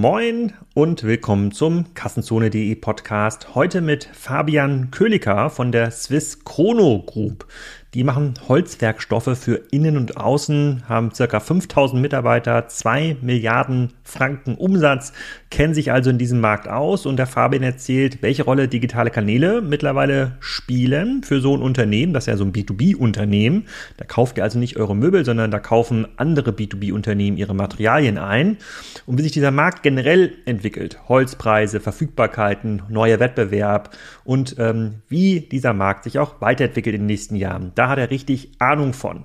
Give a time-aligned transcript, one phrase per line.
[0.00, 3.56] Moin und willkommen zum Kassenzone.de Podcast.
[3.56, 7.48] Heute mit Fabian Köliker von der Swiss Chrono Group.
[7.94, 15.14] Die machen Holzwerkstoffe für Innen und Außen, haben circa 5000 Mitarbeiter, 2 Milliarden Franken Umsatz,
[15.50, 19.62] kennen sich also in diesem Markt aus und der Fabian erzählt, welche Rolle digitale Kanäle
[19.62, 22.12] mittlerweile spielen für so ein Unternehmen.
[22.12, 23.64] Das ist ja so ein B2B-Unternehmen.
[23.96, 28.58] Da kauft ihr also nicht eure Möbel, sondern da kaufen andere B2B-Unternehmen ihre Materialien ein.
[29.06, 35.72] Und wie sich dieser Markt generell entwickelt, Holzpreise, Verfügbarkeiten, neuer Wettbewerb und ähm, wie dieser
[35.72, 37.72] Markt sich auch weiterentwickelt in den nächsten Jahren.
[37.78, 39.24] Da hat er richtig Ahnung von.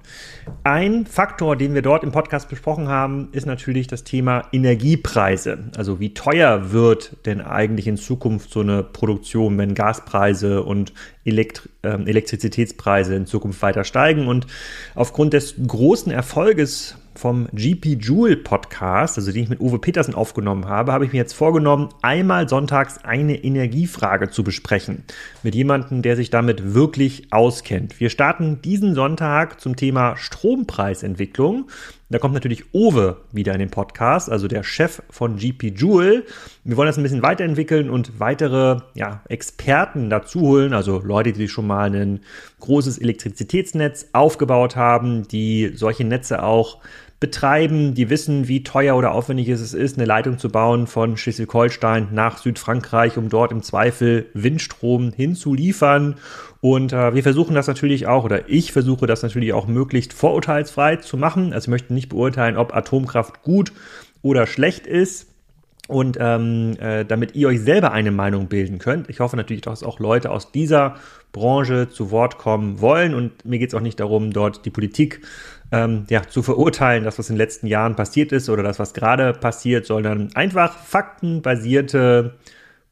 [0.63, 5.71] Ein Faktor, den wir dort im Podcast besprochen haben, ist natürlich das Thema Energiepreise.
[5.75, 10.94] Also wie teuer wird denn eigentlich in Zukunft so eine Produktion, wenn Gaspreise und
[11.25, 14.27] Elektri äh, Elektrizitätspreise in Zukunft weiter steigen.
[14.27, 14.45] Und
[14.94, 20.67] aufgrund des großen Erfolges vom GP Joule Podcast, also den ich mit Uwe Petersen aufgenommen
[20.67, 25.03] habe, habe ich mir jetzt vorgenommen, einmal sonntags eine Energiefrage zu besprechen.
[25.44, 28.00] Mit jemandem, der sich damit wirklich auskennt.
[28.00, 31.69] Wir starten diesen Sonntag zum Thema Strompreisentwicklung.
[32.14, 36.25] Da kommt natürlich Uwe wieder in den Podcast, also der Chef von GP Joule.
[36.64, 41.47] Wir wollen das ein bisschen weiterentwickeln und weitere ja, Experten dazu holen, also Leute, die
[41.47, 42.19] schon mal ein
[42.59, 46.78] großes Elektrizitätsnetz aufgebaut haben, die solche Netze auch
[47.23, 52.09] betreiben, die wissen, wie teuer oder aufwendig es ist, eine Leitung zu bauen von Schleswig-Holstein
[52.11, 56.16] nach Südfrankreich, um dort im Zweifel Windstrom hinzuliefern.
[56.59, 60.97] Und äh, wir versuchen das natürlich auch, oder ich versuche das natürlich auch möglichst vorurteilsfrei
[60.97, 61.53] zu machen.
[61.53, 63.71] Also ich möchte nicht beurteilen, ob Atomkraft gut
[64.21, 65.29] oder schlecht ist.
[65.88, 69.09] Und ähm, äh, damit ihr euch selber eine Meinung bilden könnt.
[69.09, 70.95] Ich hoffe natürlich, dass auch Leute aus dieser
[71.33, 73.13] Branche zu Wort kommen wollen.
[73.13, 75.21] Und mir geht es auch nicht darum, dort die Politik
[75.73, 78.93] ähm, ja, zu verurteilen, das, was in den letzten Jahren passiert ist oder das, was
[78.93, 82.35] gerade passiert, sondern einfach faktenbasierte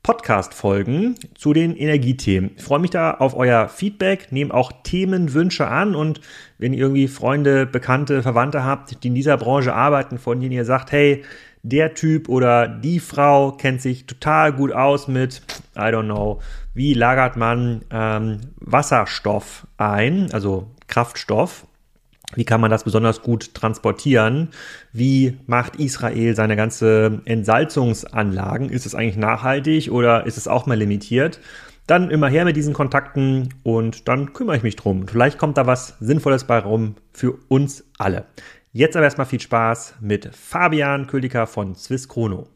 [0.01, 2.51] Podcast-Folgen zu den Energiethemen.
[2.57, 6.21] Ich freue mich da auf euer Feedback, nehme auch Themenwünsche an und
[6.57, 10.65] wenn ihr irgendwie Freunde, Bekannte, Verwandte habt, die in dieser Branche arbeiten, von denen ihr
[10.65, 11.23] sagt, hey,
[11.61, 15.43] der Typ oder die Frau kennt sich total gut aus mit,
[15.75, 16.41] I don't know,
[16.73, 21.67] wie lagert man ähm, Wasserstoff ein, also Kraftstoff
[22.35, 24.49] wie kann man das besonders gut transportieren?
[24.93, 28.69] Wie macht Israel seine ganze Entsalzungsanlagen?
[28.69, 31.39] Ist es eigentlich nachhaltig oder ist es auch mal limitiert?
[31.87, 35.07] Dann immer her mit diesen Kontakten und dann kümmere ich mich drum.
[35.07, 38.25] Vielleicht kommt da was Sinnvolles bei rum für uns alle.
[38.71, 42.47] Jetzt aber erstmal viel Spaß mit Fabian Köliker von Swiss Chrono.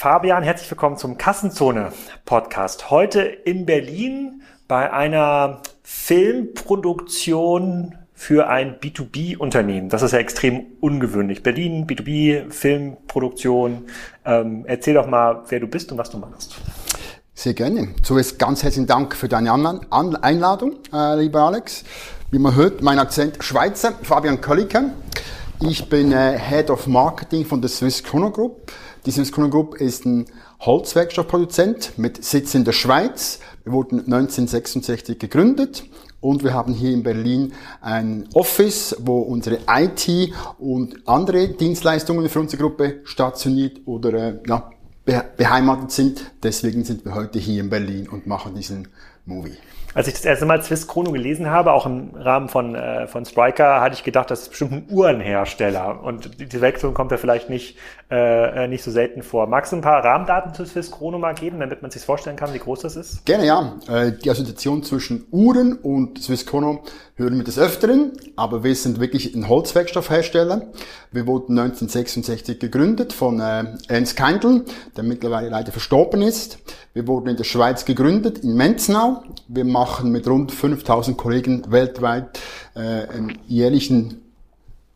[0.00, 1.92] Fabian, herzlich willkommen zum Kassenzone
[2.24, 2.90] Podcast.
[2.90, 9.90] Heute in Berlin bei einer Filmproduktion für ein B2B-Unternehmen.
[9.90, 11.42] Das ist ja extrem ungewöhnlich.
[11.42, 13.88] Berlin, B2B, Filmproduktion.
[14.24, 16.56] Ähm, erzähl doch mal, wer du bist und was du machst.
[17.34, 17.94] Sehr gerne.
[18.02, 21.84] Zuerst ganz herzlichen Dank für deine Einladung, äh, lieber Alex.
[22.30, 24.92] Wie man hört, mein Akzent Schweizer, Fabian Kölliker.
[25.60, 28.72] Ich bin äh, Head of Marketing von der Swiss Chrono Group.
[29.06, 30.26] Die Swiss Chrono Group ist ein
[30.60, 33.40] Holzwerkstoffproduzent mit Sitz in der Schweiz.
[33.64, 35.84] Wir wurden 1966 gegründet
[36.20, 42.40] und wir haben hier in Berlin ein Office, wo unsere IT und andere Dienstleistungen für
[42.40, 44.70] unsere Gruppe stationiert oder äh, ja,
[45.34, 46.32] beheimatet sind.
[46.42, 48.88] Deswegen sind wir heute hier in Berlin und machen diesen
[49.24, 49.56] Movie.
[49.92, 53.24] Als ich das erste Mal Swiss Chrono gelesen habe, auch im Rahmen von, äh, von
[53.24, 56.02] Striker, hatte ich gedacht, das ist bestimmt ein Uhrenhersteller.
[56.02, 57.76] Und die Wechselung kommt ja vielleicht nicht,
[58.08, 59.48] äh, nicht so selten vor.
[59.48, 62.54] Magst du ein paar Rahmendaten zu Swiss Chrono mal geben, damit man sich vorstellen kann,
[62.54, 63.26] wie groß das ist?
[63.26, 63.76] Gerne, ja.
[63.88, 66.82] Äh, die Assoziation zwischen Uhren und Swiss Chrono
[67.16, 70.68] hören wir des Öfteren, aber wir sind wirklich ein Holzwerkstoffhersteller.
[71.12, 74.64] Wir wurden 1966 gegründet von äh, Ernst Keindl,
[74.96, 76.58] der mittlerweile leider verstorben ist.
[76.94, 79.22] Wir wurden in der Schweiz gegründet, in Menznau.
[79.48, 82.38] Wir machen mit rund 5000 Kollegen weltweit
[82.74, 84.20] äh, einen jährlichen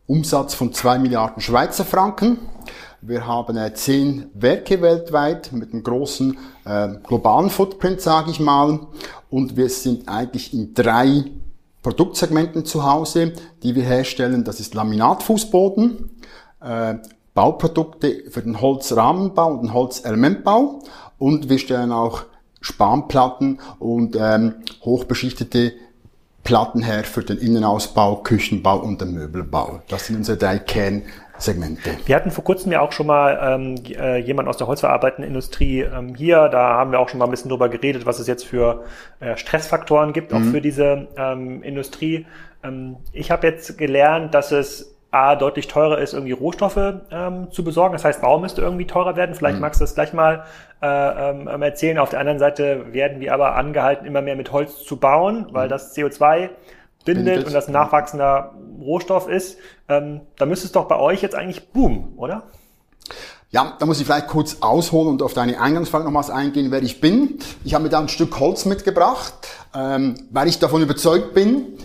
[0.05, 2.37] Umsatz von 2 Milliarden Schweizer Franken.
[3.01, 8.79] Wir haben äh, zehn Werke weltweit mit einem großen äh, globalen Footprint, sage ich mal.
[9.31, 11.25] Und wir sind eigentlich in drei
[11.81, 13.33] Produktsegmenten zu Hause,
[13.63, 14.43] die wir herstellen.
[14.43, 16.11] Das ist Laminatfußboden,
[16.61, 16.93] äh,
[17.33, 20.83] Bauprodukte für den Holzrahmenbau und den Holzelementbau
[21.17, 22.25] und wir stellen auch
[22.65, 25.73] Spanplatten und ähm, hochbeschichtete
[26.43, 29.81] Platten her für den Innenausbau, Küchenbau und den Möbelbau.
[29.87, 31.03] Das sind unsere drei Kern
[31.37, 31.97] Segmente.
[32.05, 35.81] Wir hatten vor kurzem ja auch schon mal ähm, äh, jemand aus der holzverarbeitenden Industrie
[35.81, 36.47] ähm, hier.
[36.49, 38.85] Da haben wir auch schon mal ein bisschen drüber geredet, was es jetzt für
[39.19, 40.51] äh, Stressfaktoren gibt, auch mhm.
[40.51, 42.25] für diese ähm, Industrie.
[42.63, 47.63] Ähm, ich habe jetzt gelernt, dass es A, deutlich teurer ist, irgendwie Rohstoffe ähm, zu
[47.63, 47.93] besorgen.
[47.93, 49.33] Das heißt, Bau müsste irgendwie teurer werden.
[49.33, 49.61] Vielleicht mhm.
[49.61, 50.43] magst du das gleich mal
[50.81, 51.97] äh, ähm, erzählen.
[51.99, 55.67] Auf der anderen Seite werden wir aber angehalten, immer mehr mit Holz zu bauen, weil
[55.67, 55.69] mhm.
[55.69, 56.49] das CO2
[57.05, 59.57] bindet, bindet, und das ein nachwachsender Rohstoff ist.
[59.87, 62.43] Ähm, da müsste es doch bei euch jetzt eigentlich boomen, oder?
[63.51, 66.99] Ja, da muss ich vielleicht kurz ausholen und auf deine Eingangsfrage nochmals eingehen, wer ich
[66.99, 67.39] bin.
[67.63, 69.33] Ich habe mir da ein Stück Holz mitgebracht,
[69.73, 71.77] ähm, weil ich davon überzeugt bin,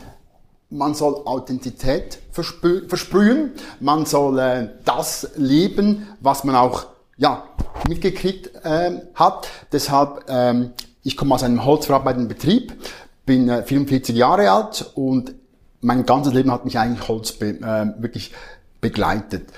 [0.70, 6.86] man soll Authentizität versprühen, man soll äh, das leben, was man auch
[7.16, 7.44] ja,
[7.88, 9.48] mitgekriegt äh, hat.
[9.72, 10.70] Deshalb, ähm,
[11.02, 12.72] ich komme aus einem holzverarbeitenden Betrieb,
[13.26, 15.34] bin äh, 44 Jahre alt und
[15.80, 18.32] mein ganzes Leben hat mich eigentlich Holz be äh, wirklich
[18.80, 19.48] begleitet.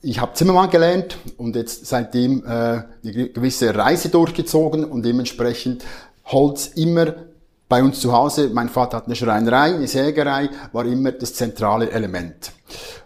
[0.00, 5.84] Ich habe Zimmermann gelernt und jetzt seitdem äh, eine gewisse Reise durchgezogen und dementsprechend
[6.24, 7.14] Holz immer
[7.68, 8.50] bei uns zu Hause.
[8.52, 12.52] Mein Vater hat eine Schreinerei, eine Sägerei, war immer das zentrale Element.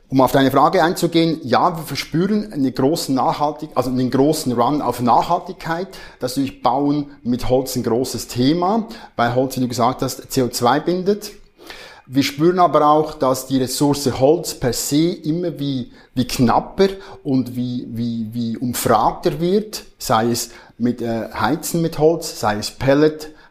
[0.08, 4.82] Um auf deine Frage einzugehen, ja, wir verspüren einen großen Nachhaltig, also einen großen Run
[4.82, 5.88] auf Nachhaltigkeit.
[6.20, 8.86] Das durch Bauen mit Holz ein großes Thema,
[9.16, 11.30] weil Holz, wie du gesagt hast, CO2 bindet.
[12.06, 16.88] Wir spüren aber auch, dass die Ressource Holz per se immer wie, wie knapper
[17.22, 22.70] und wie, wie, wie umfragter wird, sei es mit äh, Heizen mit Holz, sei es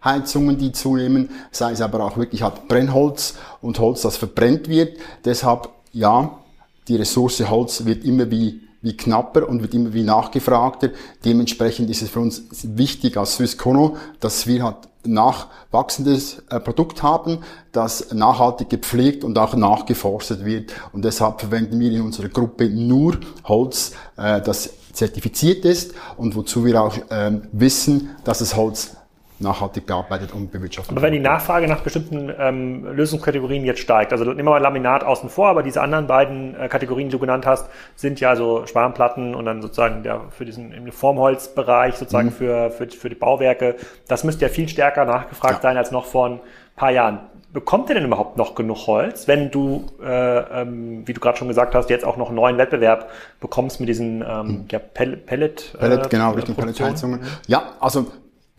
[0.01, 4.97] Pelletheizungen, die zunehmen, sei es aber auch wirklich halt Brennholz und Holz, das verbrennt wird.
[5.25, 6.39] Deshalb, ja,
[6.87, 10.89] die Ressource Holz wird immer wie, wie knapper und wird immer wie nachgefragter.
[11.23, 17.39] Dementsprechend ist es für uns wichtig als Swisscono, dass wir halt nachwachsendes äh, Produkt haben,
[17.71, 20.71] das nachhaltig gepflegt und auch nachgeforstet wird.
[20.93, 26.65] Und deshalb verwenden wir in unserer Gruppe nur Holz, äh, das zertifiziert ist und wozu
[26.65, 28.95] wir auch ähm, wissen, dass es Holz
[29.41, 30.91] nachhaltig bearbeitet und bewirtschaftet.
[30.91, 35.03] Aber wenn die Nachfrage nach bestimmten ähm, Lösungskategorien jetzt steigt, also nehmen wir mal Laminat
[35.03, 38.65] außen vor, aber diese anderen beiden äh, Kategorien, die du genannt hast, sind ja so
[38.65, 42.33] Spanplatten und dann sozusagen der, für diesen im Formholzbereich sozusagen mhm.
[42.33, 43.75] für, für, für die Bauwerke.
[44.07, 45.61] Das müsste ja viel stärker nachgefragt ja.
[45.61, 46.39] sein als noch vor ein
[46.75, 47.19] paar Jahren.
[47.53, 51.49] Bekommt ihr denn überhaupt noch genug Holz, wenn du, äh, ähm, wie du gerade schon
[51.49, 53.09] gesagt hast, jetzt auch noch einen neuen Wettbewerb
[53.41, 54.65] bekommst mit diesen ähm, mhm.
[54.71, 57.19] ja, Pellet, Pellet, Pellet äh, genau, Richtung Pelletheizungen.
[57.47, 58.07] Ja, also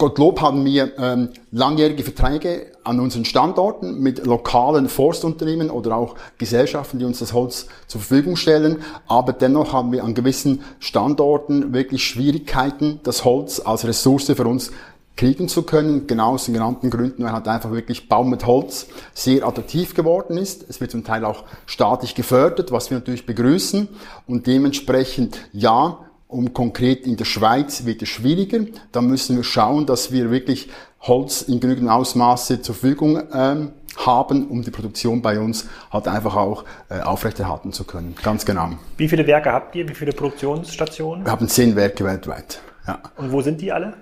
[0.02, 6.98] Gottlob haben wir ähm, langjährige Verträge an unseren Standorten mit lokalen Forstunternehmen oder auch Gesellschaften,
[6.98, 8.82] die uns das Holz zur Verfügung stellen.
[9.06, 14.72] Aber dennoch haben wir an gewissen Standorten wirklich Schwierigkeiten, das Holz als Ressource für uns
[15.16, 18.88] kriegen zu können, genau aus den genannten Gründen, weil halt einfach wirklich Baum mit Holz
[19.14, 20.68] sehr attraktiv geworden ist.
[20.68, 23.86] Es wird zum Teil auch staatlich gefördert, was wir natürlich begrüßen
[24.26, 26.00] und dementsprechend ja,
[26.32, 28.64] um konkret in der Schweiz wird es schwieriger.
[28.90, 30.68] Da müssen wir schauen, dass wir wirklich
[31.00, 36.36] Holz in genügend Ausmaße zur Verfügung ähm, haben, um die Produktion bei uns halt einfach
[36.36, 38.14] auch äh, aufrechterhalten zu können.
[38.22, 38.70] Ganz genau.
[38.96, 39.88] Wie viele Werke habt ihr?
[39.88, 41.24] Wie viele Produktionsstationen?
[41.24, 42.60] Wir haben zehn Werke weltweit.
[42.86, 43.00] Ja.
[43.16, 43.94] Und wo sind die alle?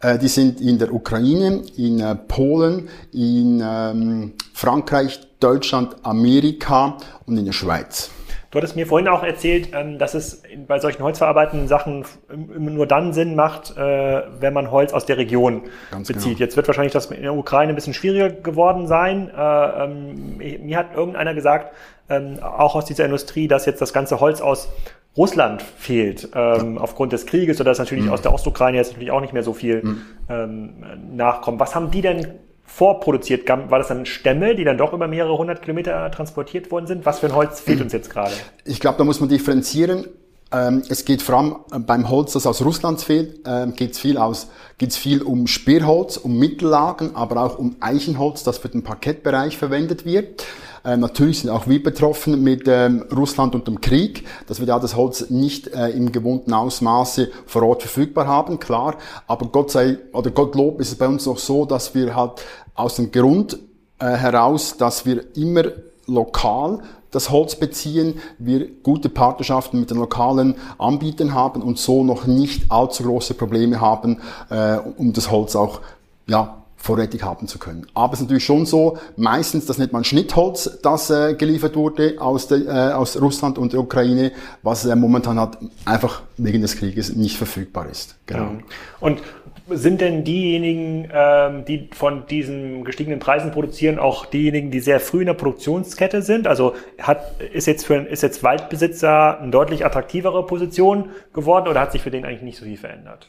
[0.00, 7.38] Äh, die sind in der Ukraine, in äh, Polen, in ähm, Frankreich, Deutschland, Amerika und
[7.38, 8.10] in der Schweiz.
[8.50, 13.12] Du hattest mir vorhin auch erzählt, ähm, dass es bei solchen holzverarbeitenden Sachen nur dann
[13.12, 16.24] Sinn macht, äh, wenn man Holz aus der Region Ganz bezieht.
[16.24, 16.40] Genau.
[16.40, 19.30] Jetzt wird wahrscheinlich das in der Ukraine ein bisschen schwieriger geworden sein.
[19.36, 21.74] Äh, ähm, mir hat irgendeiner gesagt,
[22.08, 24.68] ähm, auch aus dieser Industrie, dass jetzt das ganze Holz aus
[25.16, 28.12] Russland fehlt ähm, aufgrund des Krieges oder dass natürlich mhm.
[28.12, 30.02] aus der Ostukraine jetzt natürlich auch nicht mehr so viel mhm.
[30.28, 30.74] ähm,
[31.16, 31.58] nachkommt.
[31.58, 32.34] Was haben die denn
[32.66, 33.48] vorproduziert?
[33.48, 37.06] War das dann Stämme, die dann doch über mehrere hundert Kilometer transportiert worden sind?
[37.06, 38.32] Was für ein Holz fehlt uns jetzt gerade?
[38.64, 40.06] Ich glaube, da muss man differenzieren.
[40.52, 43.98] Ähm, es geht vor allem äh, beim Holz, das aus Russland fehlt, ähm, geht es
[43.98, 48.84] viel, aus, geht's viel um Sperrholz, um Mittellagen, aber auch um Eichenholz, das für den
[48.84, 50.44] Parkettbereich verwendet wird.
[50.86, 54.78] Äh, natürlich sind auch wir betroffen mit ähm, Russland und dem Krieg, dass wir da
[54.78, 58.94] das Holz nicht äh, im gewohnten Ausmaße vor Ort verfügbar haben, klar.
[59.26, 62.44] Aber Gott sei oder Gottlob ist es bei uns noch so, dass wir halt
[62.76, 63.58] aus dem Grund
[63.98, 65.64] äh, heraus, dass wir immer
[66.06, 66.78] lokal
[67.10, 72.70] das Holz beziehen, wir gute Partnerschaften mit den lokalen Anbietern haben und so noch nicht
[72.70, 75.80] allzu große Probleme haben, äh, um das Holz auch
[76.28, 77.86] ja, vorrätig haben zu können.
[77.94, 82.16] Aber es ist natürlich schon so, meistens, das nennt man Schnittholz, das äh, geliefert wurde
[82.18, 86.76] aus, der, äh, aus Russland und der Ukraine, was äh, momentan halt einfach wegen des
[86.76, 88.16] Krieges nicht verfügbar ist.
[88.26, 88.42] Genau.
[88.42, 88.58] Ja.
[89.00, 89.22] Und
[89.68, 95.20] sind denn diejenigen, ähm, die von diesen gestiegenen Preisen produzieren, auch diejenigen, die sehr früh
[95.20, 96.46] in der Produktionskette sind?
[96.46, 101.92] Also hat, ist, jetzt für, ist jetzt Waldbesitzer eine deutlich attraktivere Position geworden oder hat
[101.92, 103.28] sich für den eigentlich nicht so viel verändert?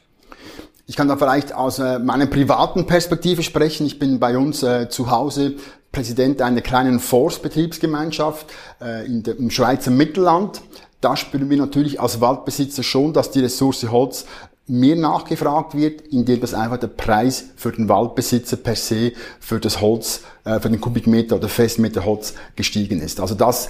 [0.89, 3.85] Ich kann da vielleicht aus äh, meiner privaten Perspektive sprechen.
[3.85, 5.55] Ich bin bei uns äh, zu Hause
[5.91, 8.45] Präsident einer kleinen Forstbetriebsgemeinschaft
[8.79, 10.61] äh, der, im Schweizer Mittelland.
[11.01, 14.25] Da spüren wir natürlich als Waldbesitzer schon, dass die Ressource Holz
[14.65, 19.81] mehr nachgefragt wird, indem das einfach der Preis für den Waldbesitzer per se für das
[19.81, 23.19] Holz, äh, für den Kubikmeter oder Festmeter Holz gestiegen ist.
[23.19, 23.69] Also das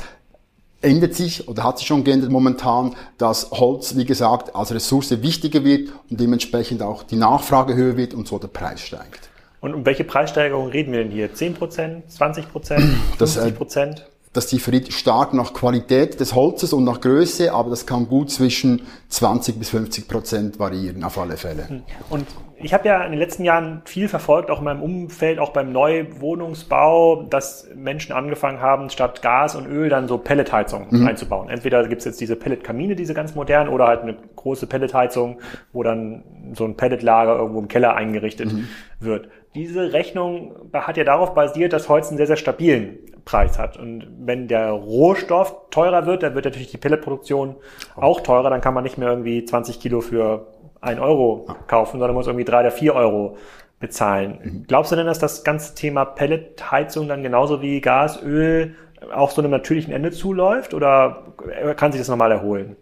[0.82, 5.64] ändert sich oder hat sich schon geändert momentan, dass Holz, wie gesagt, als Ressource wichtiger
[5.64, 9.30] wird und dementsprechend auch die Nachfrage höher wird und so der Preis steigt.
[9.60, 11.34] Und um welche Preissteigerung reden wir denn hier?
[11.34, 12.80] 10% 20%
[13.18, 14.06] 50 Prozent?
[14.34, 18.84] Das differiert stark nach Qualität des Holzes und nach Größe, aber das kann gut zwischen
[19.10, 21.68] 20 bis 50 Prozent variieren, auf alle Fälle.
[21.68, 21.84] Hm.
[22.10, 22.28] Und
[22.60, 25.72] ich habe ja in den letzten Jahren viel verfolgt, auch in meinem Umfeld, auch beim
[25.72, 31.08] Neuwohnungsbau, dass Menschen angefangen haben, statt Gas und Öl dann so Pelletheizung mhm.
[31.08, 31.50] einzubauen.
[31.50, 35.40] Entweder gibt es jetzt diese Pelletkamine, diese ganz modernen, oder halt eine große Pelletheizung,
[35.72, 38.68] wo dann so ein Pelletlager irgendwo im Keller eingerichtet mhm.
[39.00, 39.30] wird.
[39.54, 43.78] Diese Rechnung hat ja darauf basiert, dass Holz einen sehr, sehr stabilen Preis hat.
[43.78, 47.58] Und wenn der Rohstoff teurer wird, dann wird natürlich die Pelletproduktion
[47.98, 48.50] auch teurer.
[48.50, 50.48] Dann kann man nicht mehr irgendwie 20 Kilo für
[50.80, 53.38] ein Euro kaufen, sondern muss irgendwie drei oder vier Euro
[53.80, 54.40] bezahlen.
[54.42, 54.64] Mhm.
[54.68, 58.76] Glaubst du denn, dass das ganze Thema Pelletheizung dann genauso wie Gas, Öl
[59.14, 61.34] auch so einem natürlichen Ende zuläuft oder
[61.76, 62.78] kann sich das nochmal erholen?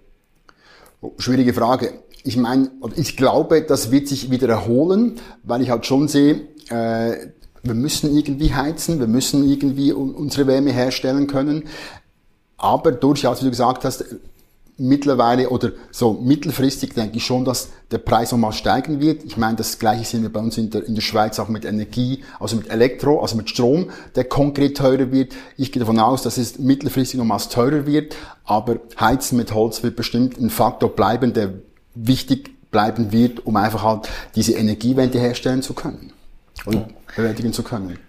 [1.01, 1.93] Oh, schwierige Frage.
[2.23, 7.27] Ich meine, ich glaube, das wird sich wieder erholen, weil ich halt schon sehe, äh,
[7.65, 11.63] wir müssen irgendwie heizen, wir müssen irgendwie unsere Wärme herstellen können.
[12.57, 14.05] Aber durchaus, wie du gesagt hast,
[14.77, 19.23] mittlerweile oder so mittelfristig denke ich schon, dass der Preis nochmal steigen wird.
[19.23, 21.63] Ich meine, das gleiche sehen wir bei uns in der, in der Schweiz auch mit
[21.63, 25.33] Energie, also mit Elektro, also mit Strom, der konkret teurer wird.
[25.57, 29.95] Ich gehe davon aus, dass es mittelfristig nochmals teurer wird, aber Heizen mit Holz wird
[29.95, 31.53] bestimmt ein Faktor bleiben, der
[31.93, 36.11] wichtig bleiben wird, um einfach halt diese Energiewende herstellen zu können
[36.67, 37.99] und bewältigen zu können.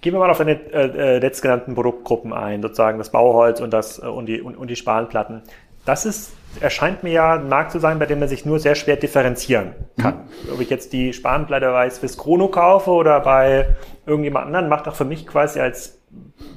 [0.00, 3.98] Gehen wir mal auf deine äh, äh, letztgenannten Produktgruppen ein, sozusagen das Bauholz und, das,
[3.98, 5.42] äh, und, die, und, und die Spanplatten.
[5.84, 8.74] Das ist, erscheint mir ja ein Markt zu sein, bei dem man sich nur sehr
[8.74, 10.14] schwer differenzieren kann.
[10.14, 10.52] Mhm.
[10.54, 14.96] Ob ich jetzt die Spanplatte bei Swiss Chrono kaufe oder bei irgendjemand anderen, macht auch
[14.96, 15.95] für mich quasi als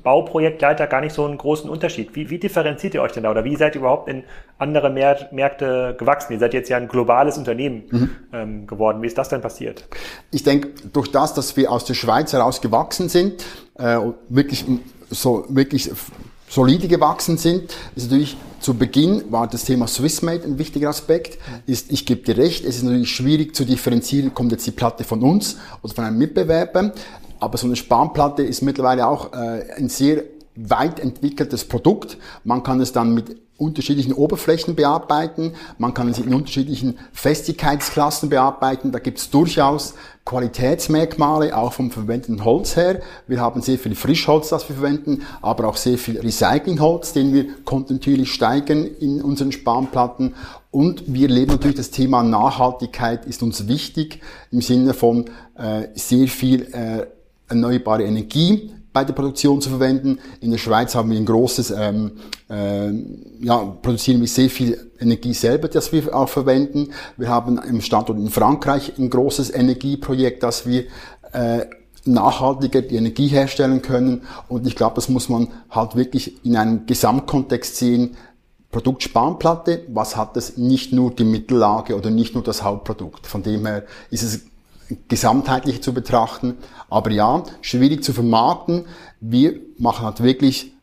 [0.04, 2.16] Bauprojektleiter gar nicht so einen großen Unterschied.
[2.16, 4.24] Wie, wie differenziert ihr euch denn da oder wie seid ihr überhaupt in
[4.58, 6.34] andere Märkte gewachsen?
[6.34, 8.10] Ihr seid jetzt ja ein globales Unternehmen mhm.
[8.34, 9.02] ähm, geworden.
[9.02, 9.86] Wie ist das denn passiert?
[10.32, 13.46] Ich denke, durch das, dass wir aus der Schweiz heraus gewachsen sind,
[13.78, 14.00] äh,
[14.30, 14.66] wirklich
[15.10, 15.92] so wirklich
[16.50, 21.38] solide gewachsen sind, ist natürlich zu Beginn war das Thema Swissmade ein wichtiger Aspekt.
[21.66, 25.04] Ist, ich gebe dir recht, es ist natürlich schwierig zu differenzieren, kommt jetzt die Platte
[25.04, 26.92] von uns oder von einem Mitbewerber.
[27.40, 30.24] Aber so eine Spanplatte ist mittlerweile auch äh, ein sehr
[30.56, 32.18] weit entwickeltes Produkt.
[32.44, 38.92] Man kann es dann mit unterschiedlichen Oberflächen bearbeiten, man kann es in unterschiedlichen Festigkeitsklassen bearbeiten.
[38.92, 43.02] Da gibt es durchaus Qualitätsmerkmale, auch vom verwendeten Holz her.
[43.28, 47.48] Wir haben sehr viel Frischholz, das wir verwenden, aber auch sehr viel Recyclingholz, den wir
[47.66, 50.36] kontinuierlich steigern in unseren Spanplatten.
[50.72, 55.26] Und wir leben natürlich das Thema Nachhaltigkeit ist uns wichtig im Sinne von
[55.58, 57.08] äh, sehr viel äh,
[57.50, 60.20] erneuerbare Energie bei der Produktion zu verwenden.
[60.42, 62.12] In der Schweiz haben wir ein großes, ähm,
[62.50, 62.92] äh,
[63.40, 66.90] ja, produzieren wir sehr viel Energie selber, das wir auch verwenden.
[67.18, 70.86] Wir haben im Standort in Frankreich ein großes Energieprojekt, das wir
[71.34, 71.66] äh,
[72.06, 74.24] nachhaltiger die Energie herstellen können.
[74.48, 78.18] Und ich glaube, das muss man halt wirklich in einem Gesamtkontext sehen.
[78.72, 80.58] Produktspanplatte, was hat das?
[80.58, 83.26] Nicht nur die Mittellage oder nicht nur das Hauptprodukt.
[83.26, 84.42] Von dem her ist es
[85.08, 86.58] gesamtheitlich zu betrachten.
[86.90, 88.86] Aber ja, schwierig zu vermarkten.
[89.20, 90.74] Wir machen halt wirklich,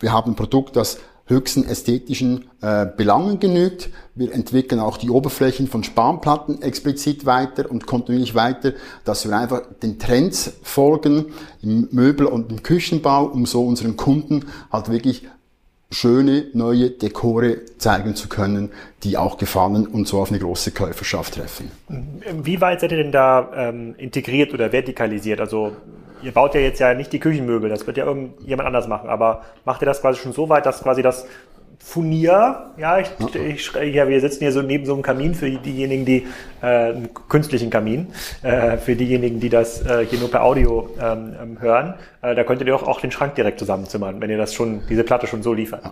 [0.00, 3.90] wir haben ein Produkt, das höchsten ästhetischen äh, Belangen genügt.
[4.14, 9.62] Wir entwickeln auch die Oberflächen von Spanplatten explizit weiter und kontinuierlich weiter, dass wir einfach
[9.82, 11.26] den Trends folgen
[11.62, 15.26] im Möbel- und im Küchenbau, um so unseren Kunden halt wirklich
[15.90, 18.70] schöne neue Dekore zeigen zu können,
[19.04, 21.70] die auch gefallen und so auf eine große Käuferschaft treffen.
[22.42, 25.40] Wie weit seid ihr denn da ähm, integriert oder vertikalisiert?
[25.40, 25.76] Also
[26.22, 29.42] ihr baut ja jetzt ja nicht die Küchenmöbel, das wird ja irgendjemand anders machen, aber
[29.64, 31.26] macht ihr das quasi schon so weit, dass quasi das
[31.78, 36.04] Furnier, ja, ich, ich, ja, wir sitzen hier so neben so einem Kamin für diejenigen,
[36.04, 36.26] die
[36.60, 38.08] äh, einen künstlichen Kamin,
[38.42, 41.94] äh, für diejenigen, die das äh, hier nur per Audio ähm, ähm hören.
[42.26, 45.04] Äh, da könntet ihr auch, auch den Schrank direkt zusammenzimmern, wenn ihr das schon, diese
[45.04, 45.82] Platte schon so liefert.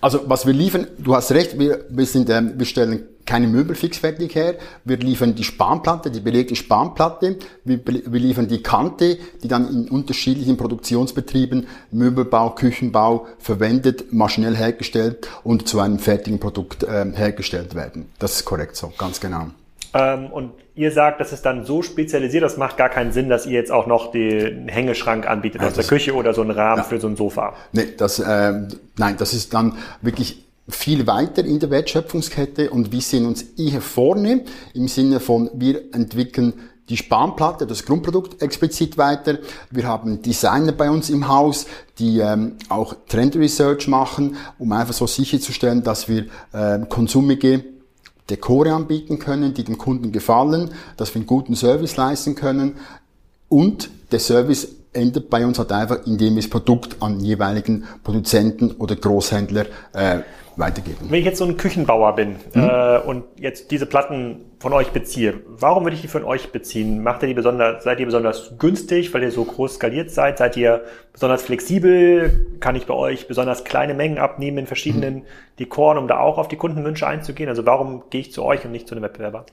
[0.00, 3.74] Also was wir liefern, du hast recht, wir, wir sind, ähm, wir stellen keine Möbel
[3.74, 4.56] fixfertig her.
[4.84, 7.38] Wir liefern die Spanplatte, die belegte Spanplatte.
[7.64, 15.28] Wir, wir liefern die Kante, die dann in unterschiedlichen Produktionsbetrieben, Möbelbau, Küchenbau verwendet, maschinell hergestellt
[15.44, 18.10] und zu einem fertigen Produkt äh, hergestellt werden.
[18.18, 19.46] Das ist korrekt so, ganz genau.
[19.94, 23.46] Ähm, und ihr sagt, das ist dann so spezialisiert, das macht gar keinen Sinn, dass
[23.46, 26.78] ihr jetzt auch noch den Hängeschrank anbietet ja, aus der Küche oder so einen Rahmen
[26.78, 26.84] ja.
[26.84, 27.54] für so ein Sofa.
[27.72, 28.52] Nee, das, äh,
[28.96, 33.80] nein, das ist dann wirklich viel weiter in der Wertschöpfungskette und wir sehen uns eher
[33.80, 34.44] vorne
[34.74, 36.54] im Sinne von, wir entwickeln
[36.88, 39.38] die Spanplatte, das Grundprodukt explizit weiter.
[39.70, 41.66] Wir haben Designer bei uns im Haus,
[41.98, 47.64] die ähm, auch Trend Research machen, um einfach so sicherzustellen, dass wir äh, konsumige
[48.30, 52.76] Dekore anbieten können, die dem Kunden gefallen, dass wir einen guten Service leisten können.
[53.48, 58.72] Und der Service endet bei uns halt einfach, indem wir das Produkt an jeweiligen Produzenten
[58.72, 60.20] oder Großhändler äh,
[60.56, 61.06] weitergeben.
[61.08, 62.62] Wenn ich jetzt so ein Küchenbauer bin mhm.
[62.62, 67.02] äh, und jetzt diese Platten von euch beziehe, warum würde ich die von euch beziehen?
[67.02, 70.38] Macht ihr die besonders, seid ihr besonders günstig, weil ihr so groß skaliert seid?
[70.38, 72.46] Seid ihr besonders flexibel?
[72.60, 75.22] Kann ich bei euch besonders kleine Mengen abnehmen in verschiedenen mhm.
[75.58, 77.48] Dekoren, um da auch auf die Kundenwünsche einzugehen?
[77.48, 79.46] Also warum gehe ich zu euch und nicht zu einem Wettbewerber?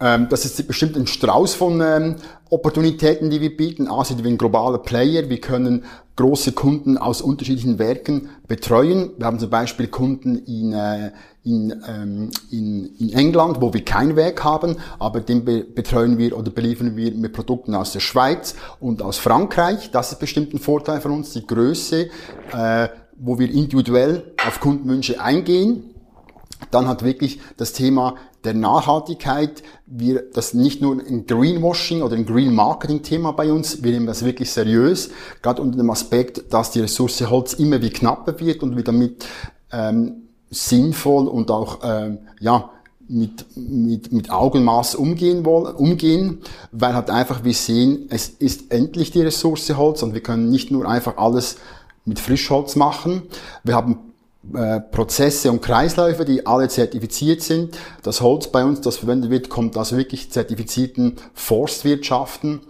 [0.00, 2.16] Ähm, das ist bestimmt ein Strauß von ähm,
[2.50, 3.88] Opportunitäten, die wir bieten.
[3.88, 5.28] A, sind wir ein globaler Player.
[5.28, 5.84] Wir können
[6.16, 9.10] große Kunden aus unterschiedlichen Werken betreuen.
[9.18, 11.10] Wir haben zum Beispiel Kunden in, äh,
[11.44, 16.36] in, ähm, in, in England, wo wir kein Werk haben, aber den be betreuen wir
[16.36, 19.90] oder beliefern wir mit Produkten aus der Schweiz und aus Frankreich.
[19.90, 22.08] Das ist bestimmt ein Vorteil von uns, die Größe,
[22.52, 25.94] äh, wo wir individuell auf Kundenwünsche eingehen.
[26.70, 32.26] Dann hat wirklich das Thema der Nachhaltigkeit, wir, das nicht nur ein Greenwashing oder ein
[32.26, 35.10] Green Marketing Thema bei uns, wir nehmen das wirklich seriös,
[35.42, 39.24] gerade unter dem Aspekt, dass die Ressource Holz immer wie knapper wird und wir damit
[39.72, 42.70] ähm, sinnvoll und auch ähm, ja
[43.08, 46.38] mit, mit, mit Augenmaß umgehen wollen, umgehen,
[46.72, 50.70] weil halt einfach wir sehen, es ist endlich die Ressource Holz und wir können nicht
[50.70, 51.56] nur einfach alles
[52.04, 53.22] mit Frischholz machen.
[53.64, 54.07] Wir haben
[54.52, 57.76] Prozesse und Kreisläufe, die alle zertifiziert sind.
[58.02, 62.60] Das Holz bei uns, das verwendet wird, kommt aus wirklich zertifizierten Forstwirtschaften.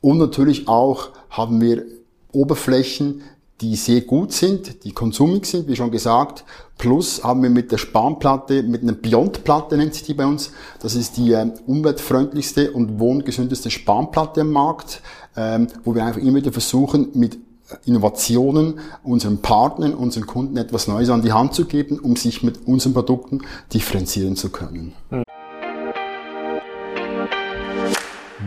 [0.00, 1.84] Und natürlich auch haben wir
[2.32, 3.22] Oberflächen,
[3.60, 6.44] die sehr gut sind, die konsumig sind, wie schon gesagt.
[6.78, 10.50] Plus haben wir mit der Spanplatte, mit einer Beyond-Platte nennt sich die bei uns.
[10.80, 15.02] Das ist die äh, umweltfreundlichste und wohngesündeste Spanplatte am Markt,
[15.36, 17.38] ähm, wo wir einfach immer wieder versuchen, mit
[17.84, 22.66] Innovationen unseren Partnern, unseren Kunden etwas Neues an die Hand zu geben, um sich mit
[22.66, 24.92] unseren Produkten differenzieren zu können.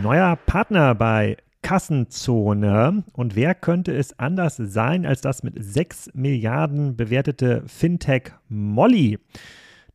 [0.02, 3.04] Neuer Partner bei Kassenzone.
[3.14, 9.18] Und wer könnte es anders sein als das mit 6 Milliarden bewertete Fintech Molly?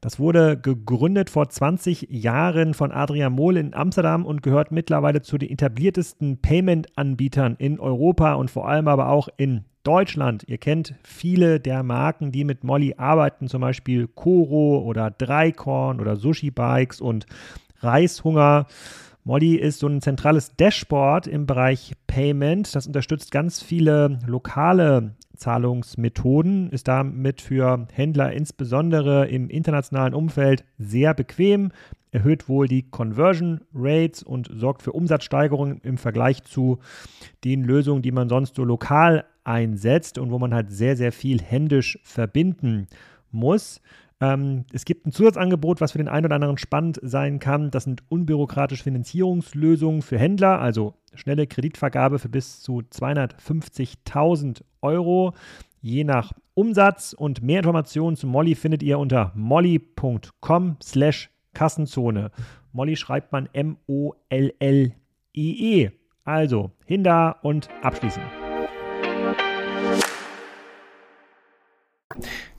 [0.02, 5.38] Das wurde gegründet vor 20 Jahren von Adrian Mohl in Amsterdam und gehört mittlerweile zu
[5.38, 10.46] den etabliertesten Payment-Anbietern in Europa und vor allem aber auch in Deutschland.
[10.48, 16.16] Ihr kennt viele der Marken, die mit Molly arbeiten, zum Beispiel Koro oder Dreikorn oder
[16.16, 17.26] Sushi Bikes und
[17.80, 18.68] Reishunger.
[19.26, 22.74] Molly ist so ein zentrales Dashboard im Bereich Payment.
[22.74, 31.14] Das unterstützt ganz viele lokale Zahlungsmethoden, ist damit für Händler insbesondere im internationalen Umfeld sehr
[31.14, 31.72] bequem,
[32.12, 36.80] erhöht wohl die Conversion Rates und sorgt für Umsatzsteigerungen im Vergleich zu
[37.44, 41.42] den Lösungen, die man sonst so lokal einsetzt und wo man halt sehr, sehr viel
[41.42, 42.88] händisch verbinden
[43.32, 43.82] muss.
[44.22, 47.72] Ähm, es gibt ein Zusatzangebot, was für den einen oder anderen spannend sein kann.
[47.72, 55.34] Das sind unbürokratische Finanzierungslösungen für Händler, also schnelle Kreditvergabe für bis zu 250.000 Euro,
[55.82, 57.14] je nach Umsatz.
[57.14, 62.32] Und mehr Informationen zu Molly findet ihr unter molly.com slash Kassenzone.
[62.74, 64.94] Molly schreibt man M-O-L-L-I-E.
[65.88, 65.92] -E.
[66.26, 68.22] Also, hin da und abschließen.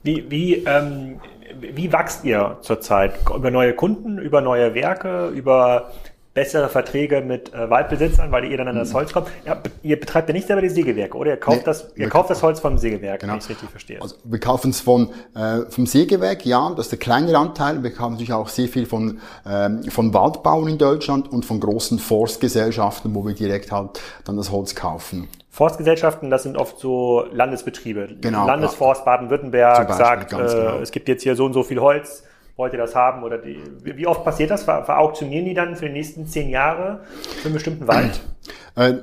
[0.03, 1.19] Wie, wie, ähm,
[1.59, 3.13] wie wächst ihr zurzeit?
[3.35, 5.91] Über neue Kunden, über neue Werke, über
[6.33, 8.95] bessere Verträge mit äh, Waldbesitzern, weil ihr dann an das mhm.
[8.95, 9.27] Holz kommt.
[9.45, 11.31] Ja, ihr betreibt ja nicht selber die Sägewerke, oder?
[11.31, 13.33] Ihr kauft, nee, das, ihr kauft das Holz vom Sägewerk, genau.
[13.33, 14.01] wenn ich es richtig verstehe.
[14.01, 17.83] Also wir kaufen es von, äh, vom Sägewerk, ja, das ist der kleinere Anteil.
[17.83, 21.99] Wir kaufen natürlich auch sehr viel von, ähm, von Waldbauern in Deutschland und von großen
[21.99, 25.27] Forstgesellschaften, wo wir direkt halt dann das Holz kaufen.
[25.51, 28.15] Forstgesellschaften, das sind oft so Landesbetriebe.
[28.21, 28.47] Genau.
[28.47, 30.79] Landesforst Baden-Württemberg sagt, äh, genau.
[30.79, 32.23] es gibt jetzt hier so und so viel Holz
[32.55, 33.23] wollt ihr das haben?
[33.23, 34.63] Oder die, wie oft passiert das?
[34.63, 37.01] Ver, verauktionieren die dann für die nächsten zehn Jahre
[37.41, 38.21] für einen bestimmten Wald?
[38.73, 38.93] Äh,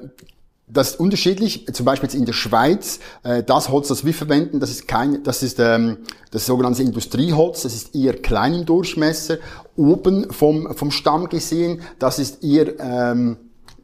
[0.66, 1.66] das ist unterschiedlich.
[1.74, 5.42] Zum Beispiel in der Schweiz, äh, das Holz, das wir verwenden, das ist kein, das
[5.42, 5.98] ist ähm,
[6.30, 7.64] das sogenannte Industrieholz.
[7.64, 9.36] Das ist eher klein im Durchmesser.
[9.76, 13.36] Oben vom vom Stamm gesehen, das ist eher ähm,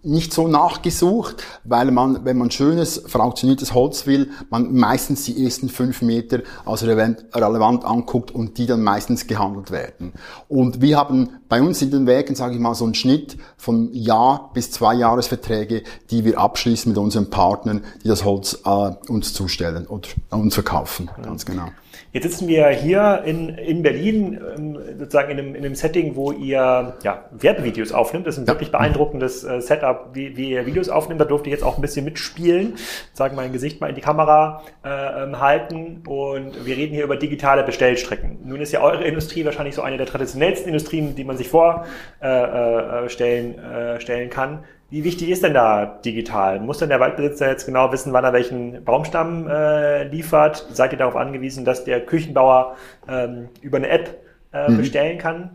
[0.05, 5.69] nicht so nachgesucht, weil man, wenn man schönes, fraktioniertes Holz will, man meistens die ersten
[5.69, 10.12] fünf Meter als relevant anguckt und die dann meistens gehandelt werden.
[10.49, 13.93] Und wir haben bei uns in den Werken, sage ich mal, so einen Schnitt von
[13.93, 19.33] Jahr bis zwei Jahresverträge, die wir abschließen mit unseren Partnern, die das Holz äh, uns
[19.33, 21.11] zustellen und uns verkaufen.
[21.23, 21.69] Ganz genau.
[22.13, 26.33] Jetzt sitzen wir hier in, in Berlin, ähm, sozusagen in einem, in einem Setting, wo
[26.33, 28.27] ihr ja, Werbevideos aufnimmt.
[28.27, 31.21] Das ist ein wirklich beeindruckendes äh, Setup, wie, wie ihr Videos aufnimmt.
[31.21, 32.75] Da durfte ich jetzt auch ein bisschen mitspielen,
[33.13, 36.03] sagen mein Gesicht mal in die Kamera äh, ähm, halten.
[36.07, 38.39] Und wir reden hier über digitale Bestellstrecken.
[38.45, 41.85] Nun ist ja eure Industrie wahrscheinlich so eine der traditionellsten Industrien, die man sich vorstellen
[42.23, 44.65] äh, äh, stellen, äh, stellen kann.
[44.90, 46.61] Wie wichtig ist denn da digital?
[46.61, 50.66] Muss denn der Waldbesitzer jetzt genau wissen, wann er welchen Baumstamm äh, liefert?
[50.73, 52.77] Seid ihr darauf angewiesen, dass der Küchenbauer
[53.09, 54.77] ähm, über eine App äh, mhm.
[54.77, 55.51] bestellen kann?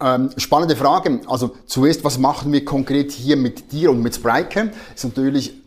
[0.00, 1.20] Ähm, spannende Frage.
[1.28, 4.70] Also zuerst, was machen wir konkret hier mit dir und mit Spriker?
[4.94, 5.61] Ist natürlich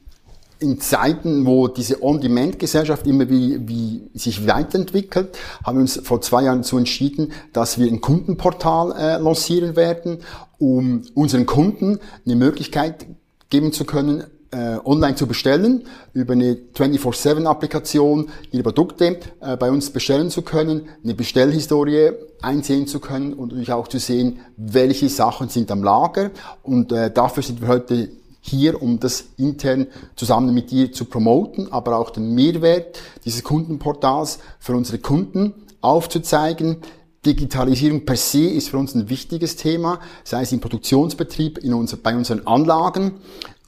[0.59, 6.43] in Zeiten, wo diese On-Demand-Gesellschaft immer wie, wie sich weiterentwickelt, haben wir uns vor zwei
[6.43, 10.19] Jahren dazu entschieden, dass wir ein Kundenportal äh, lancieren werden,
[10.57, 13.05] um unseren Kunden eine Möglichkeit
[13.49, 19.89] geben zu können, äh, online zu bestellen, über eine 24-7-Applikation ihre Produkte äh, bei uns
[19.89, 25.49] bestellen zu können, eine Bestellhistorie einsehen zu können und natürlich auch zu sehen, welche Sachen
[25.49, 26.31] sind am Lager.
[26.63, 28.09] Und äh, dafür sind wir heute
[28.45, 34.39] hier, um das intern zusammen mit dir zu promoten, aber auch den Mehrwert dieses Kundenportals
[34.59, 36.77] für unsere Kunden aufzuzeigen.
[37.25, 41.97] Digitalisierung per se ist für uns ein wichtiges Thema, sei es im Produktionsbetrieb, in unser,
[41.97, 43.13] bei unseren Anlagen,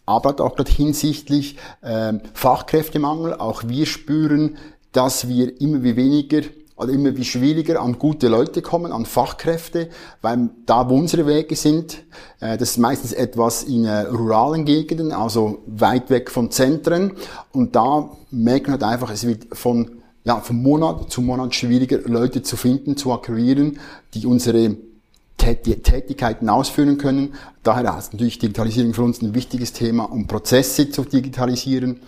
[0.05, 3.33] aber auch gerade hinsichtlich äh, Fachkräftemangel.
[3.33, 4.57] Auch wir spüren,
[4.91, 6.41] dass wir immer wie weniger
[6.77, 9.89] also immer wie schwieriger an gute Leute kommen, an Fachkräfte,
[10.21, 12.03] weil da, wo unsere Wege sind,
[12.39, 17.13] äh, das ist meistens etwas in äh, ruralen Gegenden, also weit weg von Zentren.
[17.51, 21.99] Und da merken wir halt einfach, es wird von, ja, von Monat zu Monat schwieriger,
[22.05, 23.79] Leute zu finden, zu akquirieren,
[24.13, 24.77] die unsere
[25.37, 27.33] Tätigkeiten ausführen können.
[27.63, 32.01] Daher ist natürlich Digitalisierung für uns ein wichtiges Thema, um Prozesse zu digitalisieren,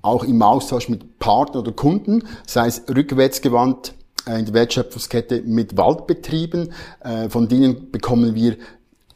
[0.00, 3.94] auch im Austausch mit Partnern oder Kunden, sei es rückwärtsgewandt
[4.26, 6.72] in der Wertschöpfungskette mit Waldbetrieben.
[7.00, 8.56] Äh, von denen bekommen wir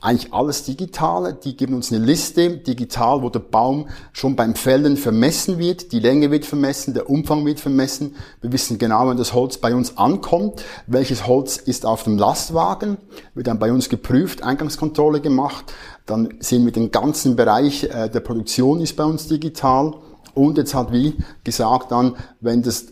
[0.00, 1.34] eigentlich alles Digitale.
[1.34, 5.90] Die geben uns eine Liste digital, wo der Baum schon beim Fällen vermessen wird.
[5.92, 8.14] Die Länge wird vermessen, der Umfang wird vermessen.
[8.40, 12.98] Wir wissen genau, wenn das Holz bei uns ankommt, welches Holz ist auf dem Lastwagen,
[13.34, 15.72] wird dann bei uns geprüft, Eingangskontrolle gemacht.
[16.04, 19.94] Dann sehen wir den ganzen Bereich äh, der Produktion ist bei uns digital.
[20.34, 22.86] Und jetzt hat wie gesagt dann, wenn das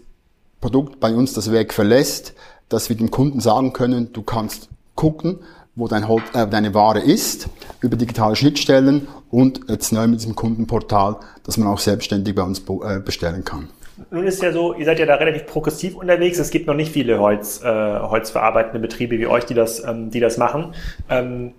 [0.64, 2.33] Produkt bei uns das Werk verlässt,
[2.70, 5.40] dass wir dem Kunden sagen können, du kannst gucken,
[5.74, 7.50] wo dein äh, deine Ware ist,
[7.83, 12.61] über digitale Schnittstellen und jetzt neu mit diesem Kundenportal, dass man auch selbstständig bei uns
[12.61, 13.68] äh, bestellen kann.
[14.11, 16.38] Nun ist ja so, ihr seid ja da relativ progressiv unterwegs.
[16.38, 20.20] Es gibt noch nicht viele Holz, äh, holzverarbeitende Betriebe wie euch, die das, ähm, die
[20.20, 20.72] das machen.
[21.11, 21.53] Ähm,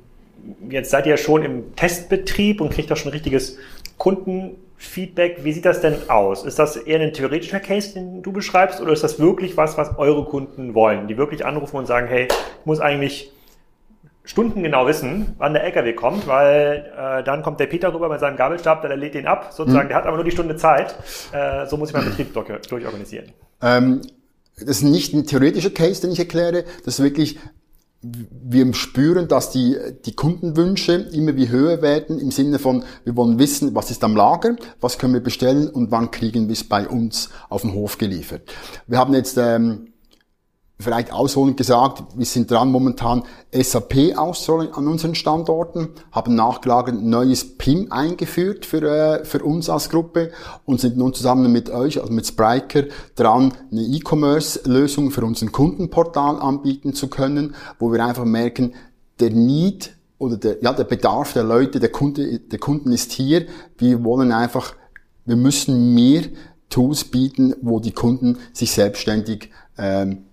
[0.67, 3.59] jetzt seid ihr schon im Testbetrieb und kriegt auch schon richtiges
[3.99, 6.45] Kunden, Feedback, wie sieht das denn aus?
[6.45, 9.97] Ist das eher ein theoretischer Case, den du beschreibst, oder ist das wirklich was, was
[9.97, 13.31] eure Kunden wollen, die wirklich anrufen und sagen, hey, ich muss eigentlich
[14.23, 18.37] stundengenau wissen, wann der LKW kommt, weil äh, dann kommt der Peter rüber mit seinem
[18.37, 19.89] Gabelstab, der lädt den ab, sozusagen, mhm.
[19.89, 20.95] der hat aber nur die Stunde Zeit.
[21.31, 23.31] Äh, so muss ich meinen Betrieb durch, durchorganisieren.
[23.61, 24.01] Ähm,
[24.57, 27.37] das ist nicht ein theoretischer Case, den ich erkläre, das ist wirklich
[28.43, 33.39] wir spüren, dass die, die Kundenwünsche immer wie höher werden im Sinne von, wir wollen
[33.39, 36.87] wissen, was ist am Lager, was können wir bestellen und wann kriegen wir es bei
[36.87, 38.43] uns auf den Hof geliefert.
[38.87, 39.93] Wir haben jetzt ähm,
[40.79, 47.57] vielleicht ausholend gesagt, wir sind dran momentan SAP auszurollen an unseren Standorten, haben nachgelagert neues
[47.57, 50.31] PIM eingeführt für, äh, für uns als Gruppe
[50.65, 52.83] und sind nun zusammen mit euch, also mit Spriker,
[53.15, 58.73] dran, eine E-Commerce-Lösung für unseren Kundenportal anbieten zu können, wo wir einfach merken,
[59.19, 63.45] der Need oder der, ja, der Bedarf der Leute, der Kunde, der Kunden ist hier.
[63.77, 64.73] Wir wollen einfach,
[65.25, 66.23] wir müssen mehr
[66.69, 70.25] Tools bieten, wo die Kunden sich selbstständig ähm,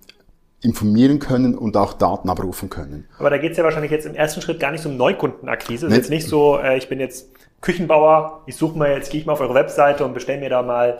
[0.63, 3.09] informieren können und auch Daten abrufen können.
[3.19, 5.87] Aber da geht es ja wahrscheinlich jetzt im ersten Schritt gar nicht so um Neukundenakquise.
[5.87, 9.21] Es ist jetzt nicht so, äh, ich bin jetzt Küchenbauer, ich suche mal jetzt, gehe
[9.21, 10.99] ich mal auf eure Webseite und bestelle mir da mal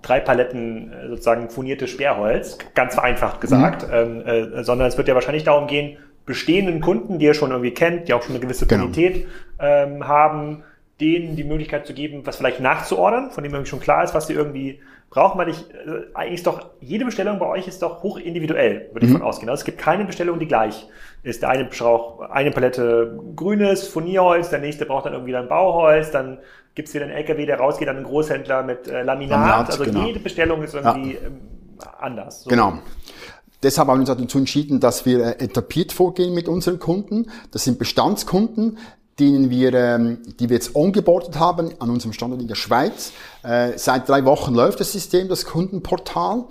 [0.00, 3.92] drei Paletten äh, sozusagen furnierte Sperrholz, ganz vereinfacht gesagt, mhm.
[3.92, 7.74] ähm, äh, sondern es wird ja wahrscheinlich darum gehen, bestehenden Kunden, die ihr schon irgendwie
[7.74, 9.26] kennt, die auch schon eine gewisse Qualität
[9.58, 9.64] genau.
[9.64, 10.62] ähm, haben,
[11.00, 14.28] denen die Möglichkeit zu geben, was vielleicht nachzuordern, von dem irgendwie schon klar ist, was
[14.28, 14.80] sie irgendwie
[15.12, 18.88] brauchen, weil ich, äh, eigentlich ist doch, jede Bestellung bei euch ist doch hoch individuell,
[18.92, 19.18] würde ich mhm.
[19.18, 19.50] von ausgehen.
[19.50, 20.88] Also es gibt keine Bestellung, die gleich
[21.22, 21.42] ist.
[21.42, 26.38] Der eine braucht eine Palette grünes Furnierholz, der nächste braucht dann irgendwie dann Bauholz, dann
[26.74, 29.38] gibt's wieder einen LKW, der rausgeht an einen Großhändler mit äh, Laminat.
[29.38, 29.70] Laminat.
[29.70, 30.06] Also genau.
[30.06, 31.20] jede Bestellung ist irgendwie ja.
[31.26, 31.40] ähm,
[32.00, 32.44] anders.
[32.44, 32.50] So.
[32.50, 32.78] Genau.
[33.62, 37.30] Deshalb haben wir uns dazu entschieden, dass wir äh, etabliert vorgehen mit unseren Kunden.
[37.50, 38.78] Das sind Bestandskunden,
[39.18, 43.12] denen wir, ähm, die wir jetzt ongeboardet haben an unserem Standort in der Schweiz.
[43.42, 46.44] Äh, seit drei Wochen läuft das System, das Kundenportal.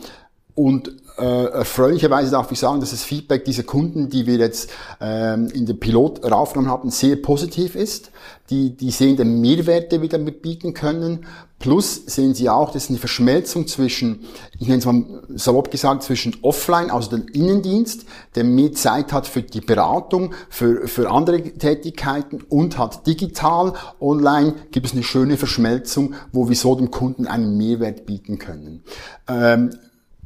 [0.56, 5.48] Und äh, erfreulicherweise darf ich sagen, dass das Feedback dieser Kunden, die wir jetzt ähm,
[5.54, 8.12] in den Pilot raufgenommen haben, sehr positiv ist.
[8.50, 11.26] Die, die sehen den Mehrwert, den wir damit bieten können.
[11.60, 14.22] Plus sehen sie auch, dass eine Verschmelzung zwischen,
[14.60, 19.28] ich nenne es mal salopp gesagt, zwischen Offline, also dem Innendienst, der mehr Zeit hat
[19.28, 25.38] für die Beratung, für, für andere Tätigkeiten und hat digital, online gibt es eine schöne
[25.38, 28.84] Verschmelzung, wo wir so dem Kunden einen Mehrwert bieten können.
[29.28, 29.70] Ähm,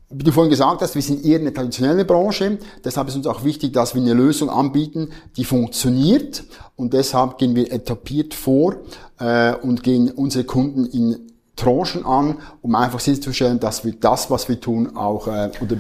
[0.10, 2.60] wie du vorhin gesagt hast, wir sind eher eine traditionelle Branche.
[2.84, 6.44] Deshalb ist uns auch wichtig, dass wir eine Lösung anbieten, die funktioniert.
[6.76, 8.76] Und deshalb gehen wir etabliert vor
[9.20, 14.48] äh, und gehen unsere Kunden in Tranchen an, um einfach sicherzustellen, dass wir das, was
[14.50, 15.78] wir tun, auch äh, oder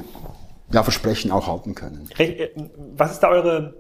[0.71, 2.09] ja, Versprechen auch halten können.
[2.17, 2.49] Äh,
[2.95, 3.75] was ist da eure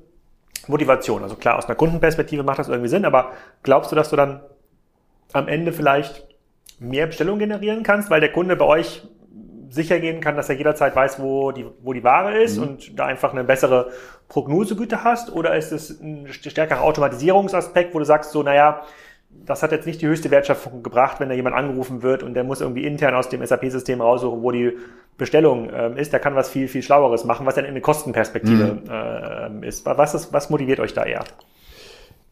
[0.67, 1.23] Motivation?
[1.23, 3.31] Also klar, aus einer Kundenperspektive macht das irgendwie Sinn, aber
[3.63, 4.41] glaubst du, dass du dann
[5.33, 6.25] am Ende vielleicht
[6.79, 9.03] mehr Bestellungen generieren kannst, weil der Kunde bei euch
[9.75, 12.63] sicher gehen kann, dass er jederzeit weiß, wo die, wo die Ware ist mhm.
[12.63, 13.91] und da einfach eine bessere
[14.29, 15.31] Prognosegüte hast?
[15.31, 18.81] Oder ist es ein stärkerer Automatisierungsaspekt, wo du sagst so, naja,
[19.45, 22.45] das hat jetzt nicht die höchste Wertschöpfung gebracht, wenn da jemand angerufen wird und der
[22.45, 24.77] muss irgendwie intern aus dem SAP-System raussuchen, wo die
[25.17, 26.13] Bestellung ähm, ist.
[26.13, 29.63] Der kann was viel, viel Schlaueres machen, was dann in eine Kostenperspektive mhm.
[29.63, 29.85] äh, ist.
[29.85, 30.31] Was, ist.
[30.31, 31.25] was motiviert euch da eher?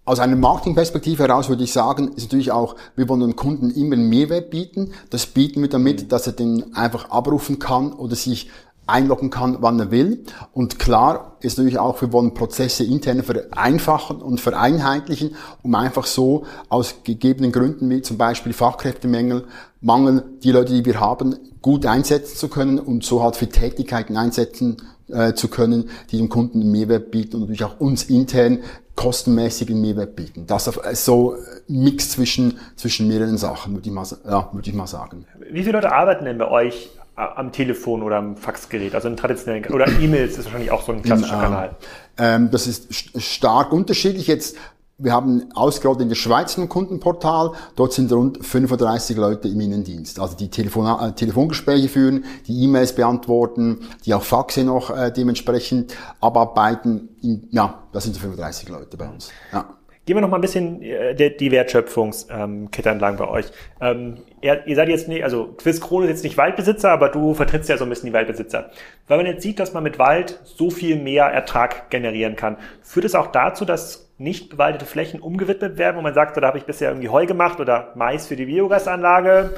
[0.05, 3.95] Aus einer Marketingperspektive heraus würde ich sagen, ist natürlich auch, wir wollen dem Kunden immer
[3.95, 4.91] einen Mehrwert bieten.
[5.09, 6.07] Das bieten wir damit, mhm.
[6.09, 8.49] dass er den einfach abrufen kann oder sich
[8.85, 10.25] einloggen kann, wann er will.
[10.51, 16.43] Und klar ist natürlich auch, wir wollen Prozesse intern vereinfachen und vereinheitlichen, um einfach so
[16.67, 19.45] aus gegebenen Gründen wie zum Beispiel Fachkräftemangel,
[19.79, 24.17] Mangel, die Leute, die wir haben, gut einsetzen zu können und so halt für Tätigkeiten
[24.17, 24.77] einsetzen
[25.09, 28.59] äh, zu können, die dem Kunden einen Mehrwert bieten und natürlich auch uns intern
[28.95, 30.45] kostenmäßigen Mehrwert bieten.
[30.47, 31.35] Das ist äh, so
[31.67, 35.25] Mix zwischen, zwischen mehreren Sachen, würde ich, mal, ja, würde ich mal sagen.
[35.49, 39.17] Wie viele Leute arbeiten denn bei euch äh, am Telefon oder am Faxgerät, also in
[39.17, 41.75] traditionellen, oder E-Mails ist wahrscheinlich auch so ein klassischer in, äh, Kanal?
[42.17, 44.27] Ähm, das ist stark unterschiedlich.
[44.27, 44.57] Jetzt
[44.97, 47.51] wir haben ausgerollt in der Schweiz ein Kundenportal.
[47.75, 50.19] Dort sind rund 35 Leute im Innendienst.
[50.19, 55.95] Also die Telefon äh, Telefongespräche führen, die E-Mails beantworten, die auch Faxe noch äh, dementsprechend
[56.21, 57.09] abarbeiten.
[57.21, 59.31] In, ja, das sind so 35 Leute bei uns.
[59.51, 59.77] Ja.
[60.05, 63.45] Gehen wir noch mal ein bisschen äh, die Wertschöpfungskette entlang bei euch.
[63.79, 67.69] Ähm, ihr, seid jetzt nicht, also Quiz Krone ist jetzt nicht Waldbesitzer, aber du vertrittst
[67.69, 68.69] ja so ein bisschen die Waldbesitzer.
[69.07, 73.05] Weil man jetzt sieht, dass man mit Wald so viel mehr Ertrag generieren kann, führt
[73.05, 76.65] es auch dazu, dass nicht bewaldete Flächen umgewidmet werden, wo man sagt, da habe ich
[76.65, 79.51] bisher irgendwie Heu gemacht oder Mais für die Biogasanlage,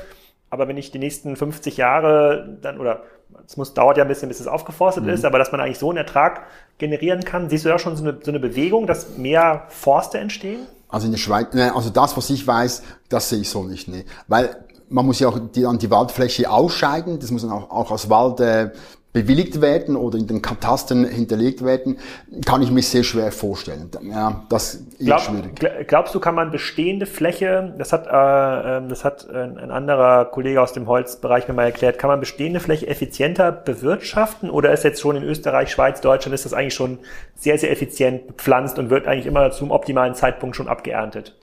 [0.50, 3.04] aber wenn ich die nächsten 50 Jahre dann oder
[3.46, 5.10] es muss, dauert ja ein bisschen, bis es aufgeforstet mhm.
[5.10, 6.44] ist, aber dass man eigentlich so einen Ertrag
[6.78, 10.66] generieren kann, siehst du da schon so eine, so eine Bewegung, dass mehr Forste entstehen?
[10.90, 14.06] Also in der Schweiz, also das, was ich weiß, das sehe ich so nicht, ne.
[14.28, 14.56] Weil
[14.90, 18.10] man muss ja auch die, dann die Waldfläche ausscheiden, das muss dann auch, auch als
[18.10, 18.72] Wald äh,
[19.16, 22.00] bewilligt werden oder in den Katastern hinterlegt werden,
[22.46, 23.90] kann ich mir sehr schwer vorstellen.
[24.02, 25.88] Ja, das ist Glaub, schwierig.
[25.88, 30.62] Glaubst du, kann man bestehende Fläche, das hat, äh, ähm, das hat ein anderer Kollege
[30.62, 35.00] aus dem Holzbereich mir mal erklärt, kann man bestehende Fläche effizienter bewirtschaften oder ist jetzt
[35.00, 37.00] schon in Österreich, Schweiz, Deutschland, ist das eigentlich schon
[37.36, 41.38] sehr, sehr effizient bepflanzt und wird eigentlich immer zum optimalen Zeitpunkt schon abgeerntet?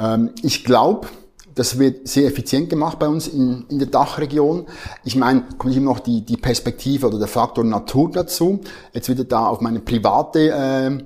[0.00, 1.06] Ähm, ich glaube,
[1.54, 4.66] das wird sehr effizient gemacht bei uns in, in der Dachregion.
[5.04, 8.60] Ich meine, kommt immer noch die, die Perspektive oder der Faktor Natur dazu.
[8.92, 11.02] Jetzt wird da auf meine private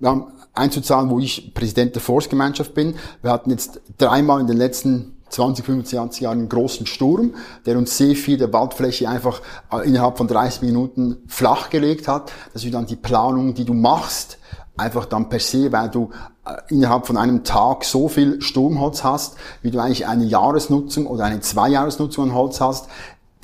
[0.00, 0.06] äh,
[0.54, 2.94] einzuzahlen, wo ich Präsident der Forstgemeinschaft bin.
[3.22, 7.34] Wir hatten jetzt dreimal in den letzten 20, 25 Jahren einen großen Sturm,
[7.66, 12.32] der uns sehr viel der Waldfläche einfach äh, innerhalb von 30 Minuten flachgelegt hat.
[12.52, 14.38] Das ist dann die Planung, die du machst,
[14.78, 16.10] einfach dann per se, weil du
[16.46, 21.24] äh, innerhalb von einem Tag so viel Sturmholz hast, wie du eigentlich eine Jahresnutzung oder
[21.24, 22.88] eine Zweijahresnutzung an Holz hast.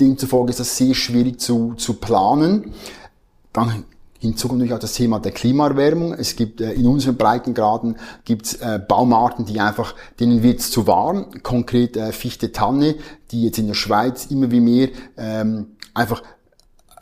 [0.01, 2.73] Demzufolge ist das sehr schwierig zu, zu planen.
[3.53, 3.85] Dann
[4.25, 6.15] Hinzu kommt natürlich auch das Thema der Klimaerwärmung.
[6.15, 11.27] Es gibt äh, in unseren Breitengraden gibt's äh, Baumarten, die einfach, denen wird's zu warm.
[11.43, 12.95] Konkret äh, Fichte Tanne,
[13.31, 16.23] die jetzt in der Schweiz immer wie mehr ähm, einfach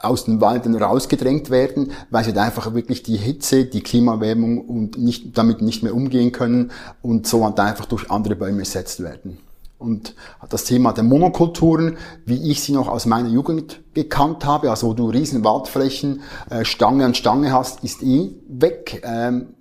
[0.02, 5.36] aus den Wäldern rausgedrängt werden, weil sie einfach wirklich die Hitze, die Klimawärmung und nicht,
[5.38, 9.38] damit nicht mehr umgehen können und so halt einfach durch andere Bäume ersetzt werden.
[9.78, 10.14] Und
[10.48, 14.94] das Thema der Monokulturen, wie ich sie noch aus meiner Jugend gekannt habe, also wo
[14.94, 19.02] du riesen Waldflächen, äh, Stange an Stange hast, ist eh weg.
[19.04, 19.54] Ähm,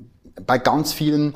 [0.45, 1.33] bei ganz vielen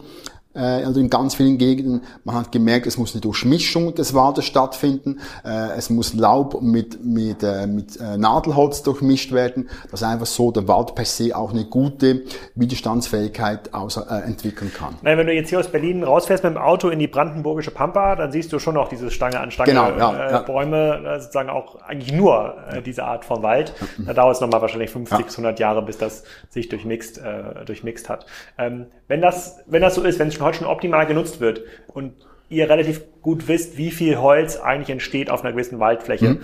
[0.60, 2.02] also in ganz vielen Gegenden.
[2.24, 5.20] Man hat gemerkt, es muss eine Durchmischung des Waldes stattfinden.
[5.44, 10.52] Äh, es muss Laub mit, mit, äh, mit äh, Nadelholz durchmischt werden, dass einfach so
[10.52, 12.24] der Wald per se auch eine gute
[12.56, 14.96] Widerstandsfähigkeit aus, äh, entwickeln kann.
[15.02, 18.16] Nein, wenn du jetzt hier aus Berlin rausfährst mit dem Auto in die brandenburgische Pampa,
[18.16, 20.40] dann siehst du schon noch diese Stange an Stange genau, ja, äh, ja.
[20.42, 23.74] Bäume, äh, sozusagen auch eigentlich nur äh, diese Art von Wald.
[23.98, 28.10] Da dauert es nochmal wahrscheinlich 50 bis 100 Jahre, bis das sich durchmixt, äh, durchmixt
[28.10, 28.26] hat.
[28.58, 31.62] Ähm, wenn das, wenn das so ist, wenn es schon heute schon optimal genutzt wird
[31.88, 32.14] und
[32.50, 36.42] ihr relativ gut wisst, wie viel Holz eigentlich entsteht auf einer gewissen Waldfläche, mhm.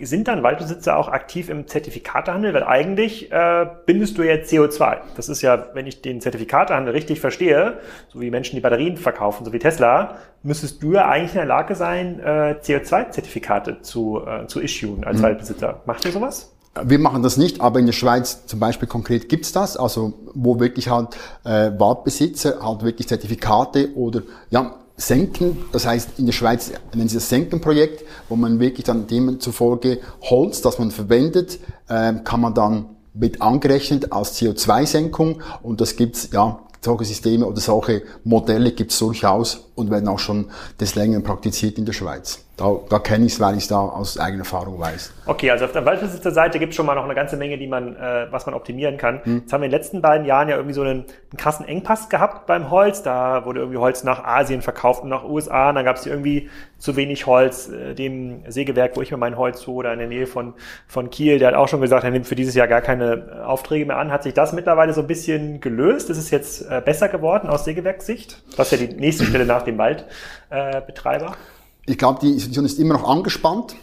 [0.00, 2.54] sind dann Waldbesitzer auch aktiv im Zertifikatehandel?
[2.54, 4.98] Weil eigentlich äh, bindest du ja CO2.
[5.16, 9.44] Das ist ja, wenn ich den Zertifikatehandel richtig verstehe, so wie Menschen die Batterien verkaufen,
[9.44, 14.46] so wie Tesla, müsstest du ja eigentlich in der Lage sein, äh, CO2-Zertifikate zu, äh,
[14.46, 15.22] zu issuen als mhm.
[15.22, 15.82] Waldbesitzer.
[15.84, 16.52] Macht ihr sowas?
[16.84, 20.60] Wir machen das nicht, aber in der Schweiz zum Beispiel konkret gibt's das, also wo
[20.60, 26.70] wirklich halt äh, Waldbesitzer halt wirklich Zertifikate oder ja senken, das heißt in der Schweiz
[26.94, 32.40] nennen sie das Senkenprojekt, wo man wirklich dann demzufolge Holz, das man verwendet, äh, kann
[32.40, 38.72] man dann mit angerechnet als CO2-Senkung und das gibt's ja solche Systeme oder solche Modelle
[38.72, 40.46] gibt's durchaus und werden auch schon
[40.78, 42.40] des Längeren praktiziert in der Schweiz.
[42.60, 45.14] Da, da kenne ich es, weil ich es da aus eigener Erfahrung weiß.
[45.24, 47.96] Okay, also auf der Waldbesitzerseite gibt es schon mal noch eine ganze Menge, die man,
[47.96, 49.24] äh, was man optimieren kann.
[49.24, 49.38] Hm.
[49.38, 52.10] Jetzt haben wir in den letzten beiden Jahren ja irgendwie so einen, einen krassen Engpass
[52.10, 53.02] gehabt beim Holz.
[53.02, 55.70] Da wurde irgendwie Holz nach Asien verkauft und nach USA.
[55.70, 57.70] Und dann gab es irgendwie zu wenig Holz.
[57.70, 60.52] Äh, dem Sägewerk, wo ich mir mein Holz hole, da in der Nähe von,
[60.86, 63.40] von Kiel, der hat auch schon gesagt, er nimmt für dieses Jahr gar keine äh,
[63.40, 64.12] Aufträge mehr an.
[64.12, 66.10] Hat sich das mittlerweile so ein bisschen gelöst?
[66.10, 68.42] Ist es jetzt äh, besser geworden aus Sägewerkssicht?
[68.58, 71.36] Das ist ja die nächste Stelle nach dem Waldbetreiber.
[71.86, 73.74] Ich glaube, die Situation ist immer noch angespannt.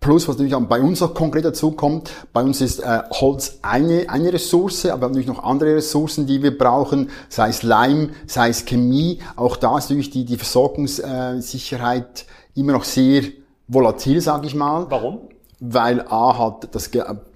[0.00, 3.58] Plus, was natürlich auch bei uns auch konkret dazu kommt, bei uns ist äh, Holz
[3.62, 7.64] eine, eine Ressource, aber wir haben natürlich noch andere Ressourcen, die wir brauchen, sei es
[7.64, 9.18] Leim, sei es Chemie.
[9.34, 13.24] Auch da ist natürlich die, die Versorgungssicherheit immer noch sehr
[13.66, 14.86] volatil, sage ich mal.
[14.88, 15.20] Warum?
[15.58, 16.92] Weil A hat das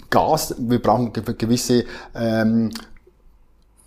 [0.09, 1.85] Gas, wir brauchen gewisse
[2.15, 2.71] ähm,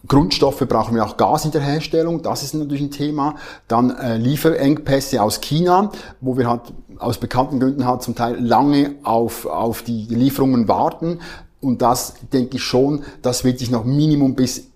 [0.08, 3.36] Grundstoffe brauchen wir auch Gas in der Herstellung, das ist natürlich ein Thema.
[3.68, 5.92] Dann äh, Lieferengpässe aus China,
[6.22, 11.20] wo wir halt aus bekannten Gründen halt zum Teil lange auf, auf die Lieferungen warten.
[11.62, 14.68] Und das denke ich schon, das wird sich noch Minimum bis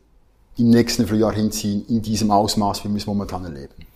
[0.57, 3.88] im nächsten Frühjahr hinziehen, in diesem Ausmaß, wie wir es momentan erleben.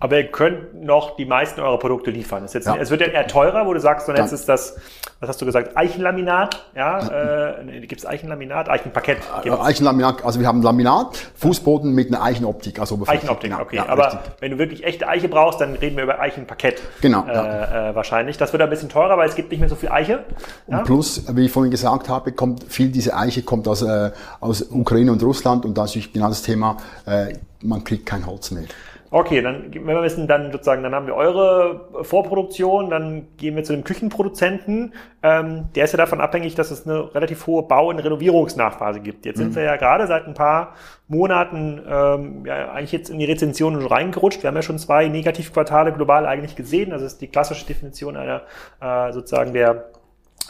[0.00, 2.44] Aber ihr könnt noch die meisten eurer Produkte liefern.
[2.44, 2.76] Es, jetzt, ja.
[2.76, 4.76] es wird ja eher teurer, wo du sagst, so jetzt ist das,
[5.20, 9.18] was hast du gesagt, Eichenlaminat, ja, äh, gibt es Eichenlaminat, Eichenparkett?
[9.42, 9.58] Gibt's?
[9.58, 13.62] Äh, Eichenlaminat, also wir haben Laminat, Fußboden mit einer Eichenoptik, also Eichenoptik, genau.
[13.62, 13.76] okay.
[13.76, 14.20] Ja, Aber richtig.
[14.40, 16.80] wenn du wirklich echte Eiche brauchst, dann reden wir über Eichenparkett.
[17.02, 17.26] Genau.
[17.26, 17.90] Äh, ja.
[17.90, 18.38] äh, wahrscheinlich.
[18.38, 20.24] Das wird ein bisschen teurer, weil es gibt nicht mehr so viel Eiche.
[20.66, 24.62] Und plus, wie ich vorhin gesagt habe, kommt viel diese Eiche kommt aus, äh, aus
[24.70, 28.64] Ukraine und Russland und da ist genau das Thema, äh, man kriegt kein Holz mehr.
[29.12, 33.64] Okay, dann, wenn wir wissen, dann sozusagen, dann haben wir eure Vorproduktion, dann gehen wir
[33.64, 34.94] zu dem Küchenproduzenten.
[35.24, 39.26] Ähm, der ist ja davon abhängig, dass es eine relativ hohe Bau- und Renovierungsnachphase gibt.
[39.26, 39.42] Jetzt mhm.
[39.42, 40.74] sind wir ja gerade seit ein paar
[41.08, 44.44] Monaten ähm, ja, eigentlich jetzt in die Rezension reingerutscht.
[44.44, 46.90] Wir haben ja schon zwei Negativquartale global eigentlich gesehen.
[46.90, 48.42] Das ist die klassische Definition einer
[48.80, 49.86] äh, sozusagen der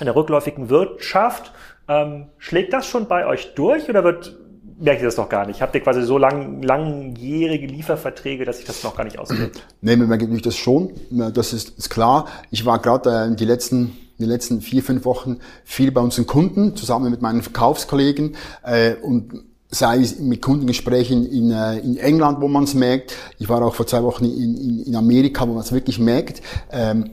[0.01, 1.53] einer rückläufigen Wirtschaft.
[1.89, 4.37] Ähm, schlägt das schon bei euch durch oder wird
[4.81, 5.63] merkt ihr das noch gar nicht?
[5.63, 9.63] Habt ihr quasi so lang, langjährige Lieferverträge, dass sich das noch gar nicht auswirkt?
[9.83, 10.91] Nee, merkt natürlich das schon.
[11.11, 12.27] Das ist, ist klar.
[12.51, 16.77] Ich war gerade äh, die letzten die letzten vier, fünf Wochen viel bei unseren Kunden,
[16.77, 19.33] zusammen mit meinen Verkaufskollegen äh, und
[19.71, 23.15] sei es mit Kundengesprächen in, äh, in England, wo man es merkt.
[23.39, 26.43] Ich war auch vor zwei Wochen in, in, in Amerika, wo man es wirklich merkt.
[26.71, 27.11] Ähm,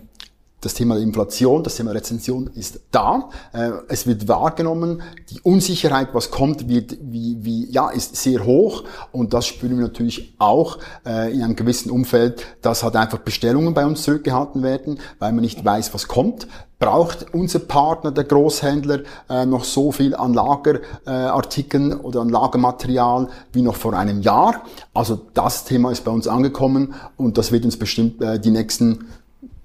[0.61, 3.29] das Thema Inflation, das Thema Rezension ist da.
[3.53, 5.03] Äh, es wird wahrgenommen.
[5.29, 8.83] Die Unsicherheit, was kommt, wird, wie, wie, ja, ist sehr hoch.
[9.11, 13.75] Und das spüren wir natürlich auch äh, in einem gewissen Umfeld, dass halt einfach Bestellungen
[13.75, 16.47] bei uns zurückgehalten werden, weil man nicht weiß, was kommt.
[16.79, 23.61] Braucht unser Partner, der Großhändler, äh, noch so viel an Lagerartikeln oder an Lagermaterial wie
[23.61, 24.63] noch vor einem Jahr?
[24.93, 29.05] Also das Thema ist bei uns angekommen und das wird uns bestimmt die nächsten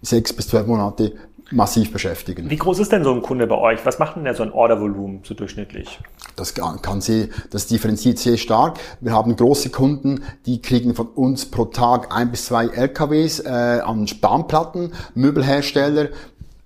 [0.03, 1.12] sechs bis zwölf Monate
[1.53, 2.51] massiv beschäftigen.
[2.51, 3.85] Wie groß ist denn so ein Kunde bei euch?
[3.85, 6.01] Was macht denn der so ein Ordervolumen so durchschnittlich?
[6.37, 8.78] Das kann sie, das differenziert sehr stark.
[9.01, 13.49] Wir haben große Kunden, die kriegen von uns pro Tag ein bis zwei LKWs äh,
[13.49, 16.09] an Spanplatten, Möbelhersteller,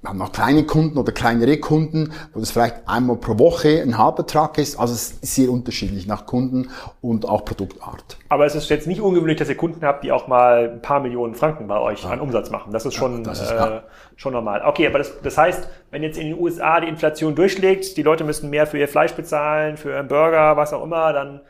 [0.07, 3.99] wir haben noch kleine Kunden oder kleinere Kunden, wo das vielleicht einmal pro Woche ein
[3.99, 4.79] halber Betrag ist.
[4.79, 8.17] Also es ist sehr unterschiedlich nach Kunden und auch Produktart.
[8.29, 11.01] Aber es ist jetzt nicht ungewöhnlich, dass ihr Kunden habt, die auch mal ein paar
[11.01, 12.11] Millionen Franken bei euch ja.
[12.11, 12.73] an Umsatz machen.
[12.73, 13.81] Das ist schon, ja, das ist, äh,
[14.15, 14.63] schon normal.
[14.65, 18.23] Okay, aber das, das heißt, wenn jetzt in den USA die Inflation durchschlägt, die Leute
[18.23, 21.41] müssen mehr für ihr Fleisch bezahlen, für ihren Burger, was auch immer, dann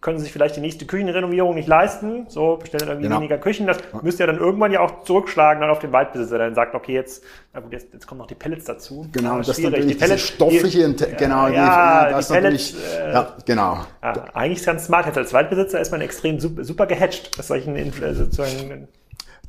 [0.00, 3.18] können sie sich vielleicht die nächste Küchenrenovierung nicht leisten, so bestellen irgendwie genau.
[3.18, 3.66] weniger Küchen.
[3.66, 4.00] Das ja.
[4.02, 6.94] müsste ja dann irgendwann ja auch zurückschlagen dann auf den Waldbesitzer, der dann sagt, okay,
[6.94, 7.22] jetzt,
[7.52, 9.06] na gut, jetzt, jetzt kommen noch die Pellets dazu.
[9.12, 12.74] Genau, das ist natürlich die Pellets, stoffliche, die, genau, ja, die, ja, das die Pellets,
[12.74, 13.78] äh, ja, genau.
[14.02, 15.04] Ja, eigentlich ist ganz smart.
[15.04, 18.88] Jetzt als Waldbesitzer ist man extrem super, super gehatcht, was solchen sozusagen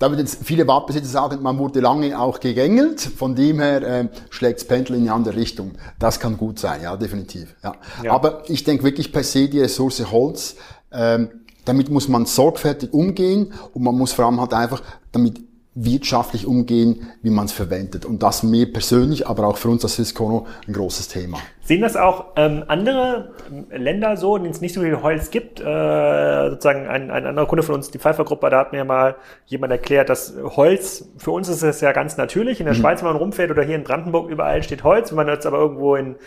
[0.02, 4.08] da wird jetzt viele Waldbesitzer sagen, man wurde lange auch gegängelt, von dem her äh,
[4.32, 5.74] schlägt das Pendel in eine andere Richtung.
[6.00, 7.56] Das kann gut sein, ja, definitiv.
[7.64, 7.76] Ja.
[8.04, 8.12] ja.
[8.12, 10.56] Aber ich denke wirklich per se die Ressource Holz,
[10.92, 11.30] ähm,
[11.66, 14.82] damit muss man sorgfältig umgehen und man muss vor allem halt einfach
[15.12, 15.40] damit
[15.76, 18.04] wirtschaftlich umgehen, wie man es verwendet.
[18.04, 21.38] Und das mir persönlich, aber auch für uns als Ciscono ein großes Thema.
[21.72, 23.30] Sehen das auch ähm, andere
[23.72, 25.62] Länder so, in denen es nicht so viel Holz gibt?
[25.62, 29.16] Äh, sozusagen ein, ein anderer Kunde von uns, die Pfeiffer-Gruppe, da hat mir mal
[29.46, 32.60] jemand erklärt, dass Holz, für uns ist es ja ganz natürlich.
[32.60, 32.80] In der mhm.
[32.80, 35.12] Schweiz, wenn man rumfährt oder hier in Brandenburg, überall steht Holz.
[35.12, 36.18] Wenn man jetzt aber irgendwo in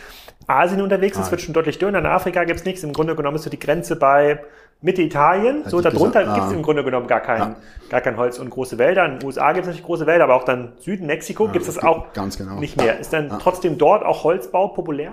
[0.47, 1.99] Asien unterwegs ist, wird schon deutlich dünner.
[1.99, 2.83] In Afrika gibt es nichts.
[2.83, 4.41] Im Grunde genommen ist so die Grenze bei
[4.81, 5.65] Mitte Italien.
[5.67, 6.57] So, darunter gesagt, gibt es ah.
[6.57, 7.57] im Grunde genommen gar kein, ja.
[7.91, 9.05] gar kein Holz und große Wälder.
[9.05, 11.69] In den USA gibt es natürlich große Wälder, aber auch dann Süden, Mexiko ja, gibt
[11.69, 12.61] es das auch genau.
[12.61, 12.99] nicht mehr.
[12.99, 13.39] Ist dann ja.
[13.43, 15.13] trotzdem dort auch Holzbau populär?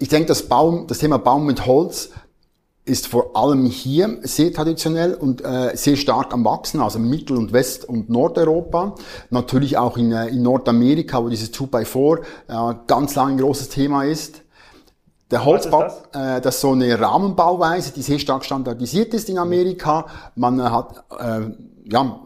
[0.00, 2.10] Ich denke, das, Baum, das Thema Baum mit Holz
[2.88, 7.52] ist vor allem hier sehr traditionell und äh, sehr stark am Wachsen, also Mittel- und
[7.52, 8.94] West- und Nordeuropa.
[9.30, 14.04] Natürlich auch in, äh, in Nordamerika, wo dieses 2x4 äh, ganz lange ein großes Thema
[14.04, 14.42] ist.
[15.30, 16.02] Der Holzbau, das?
[16.14, 20.06] Äh, das ist so eine Rahmenbauweise, die sehr stark standardisiert ist in Amerika.
[20.34, 21.50] Man äh, hat äh,
[21.90, 22.20] ja,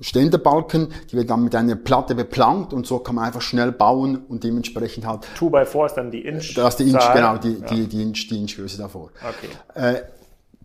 [0.00, 4.24] Ständerbalken, die wird dann mit einer Platte beplankt und so kann man einfach schnell bauen
[4.28, 5.26] und dementsprechend halt.
[5.38, 6.54] 2 by 4 ist dann die Inch.
[6.54, 7.66] Das ist die Inch, genau, die, ja.
[7.66, 9.10] die, die Inch, die Inchgröße davor.
[9.22, 9.96] Okay.
[9.96, 10.02] Äh,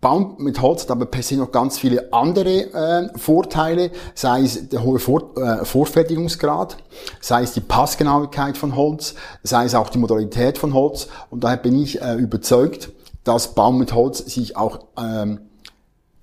[0.00, 4.70] Baum mit Holz hat aber per se noch ganz viele andere äh, Vorteile, sei es
[4.70, 6.78] der hohe Vor äh, Vorfertigungsgrad,
[7.20, 11.08] sei es die Passgenauigkeit von Holz, sei es auch die Modalität von Holz.
[11.28, 12.90] Und daher bin ich äh, überzeugt,
[13.24, 15.40] dass Baum mit Holz sich auch ähm,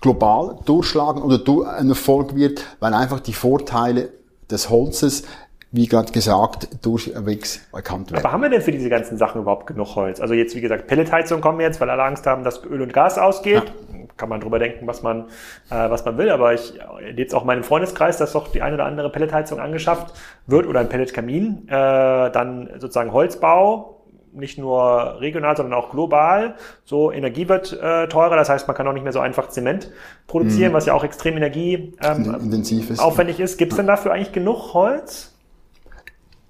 [0.00, 1.40] global durchschlagen oder
[1.76, 4.10] ein Erfolg wird, weil einfach die Vorteile
[4.50, 5.24] des Holzes
[5.70, 8.24] wie gerade gesagt, durchwegs erkannt werden.
[8.24, 10.20] Aber haben wir denn für diese ganzen Sachen überhaupt genug Holz?
[10.20, 13.18] Also jetzt, wie gesagt, Pelletheizung kommen jetzt, weil alle Angst haben, dass Öl und Gas
[13.18, 13.64] ausgeht.
[13.64, 13.98] Ja.
[14.16, 15.26] Kann man drüber denken, was man,
[15.70, 16.30] äh, was man will.
[16.30, 16.72] Aber ich
[17.14, 20.14] jetzt auch meinen Freundeskreis, dass doch die eine oder andere Pelletheizung angeschafft
[20.46, 21.68] wird oder ein Pelletkamin.
[21.68, 23.97] Äh, dann sozusagen Holzbau,
[24.32, 26.56] nicht nur regional, sondern auch global.
[26.84, 29.90] So Energie wird äh, teurer, das heißt, man kann auch nicht mehr so einfach Zement
[30.26, 30.76] produzieren, mhm.
[30.76, 33.00] was ja auch extrem energieintensiv ähm, ist.
[33.00, 33.58] Aufwendig ist.
[33.58, 35.32] Gibt es denn dafür eigentlich genug Holz?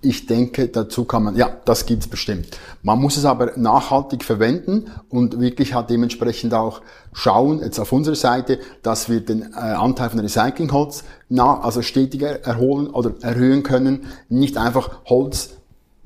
[0.01, 2.57] Ich denke, dazu kann man, ja, das gibt's bestimmt.
[2.83, 8.14] Man muss es aber nachhaltig verwenden und wirklich halt dementsprechend auch schauen, jetzt auf unserer
[8.14, 14.07] Seite, dass wir den äh, Anteil von Recyclingholz nach, also stetiger erholen oder erhöhen können.
[14.29, 15.58] Nicht einfach Holz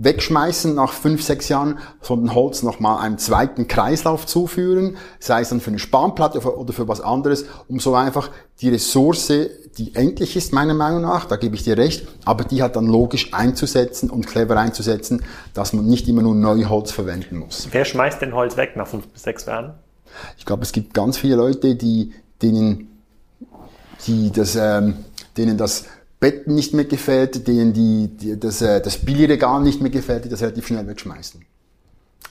[0.05, 5.61] wegschmeißen nach fünf, sechs Jahren, sondern Holz nochmal einem zweiten Kreislauf zuführen, sei es dann
[5.61, 8.31] für eine Spanplatte oder für was anderes, um so einfach
[8.61, 9.33] die Ressource,
[9.79, 12.87] die endlich ist, meiner Meinung nach, da gebe ich dir recht, aber die halt dann
[12.87, 15.23] logisch einzusetzen und clever einzusetzen,
[15.55, 17.69] dass man nicht immer nur Neuholz verwenden muss.
[17.71, 19.75] Wer schmeißt denn Holz weg nach fünf bis sechs Jahren?
[20.37, 22.99] Ich glaube, es gibt ganz viele Leute, die, denen,
[24.07, 24.97] die das, ähm,
[25.37, 25.87] denen das
[26.23, 30.29] Bett nicht mehr gefällt, denen die, die, das, äh, das Billigregal nicht mehr gefällt, die
[30.29, 31.45] das relativ schnell wegschmeißen.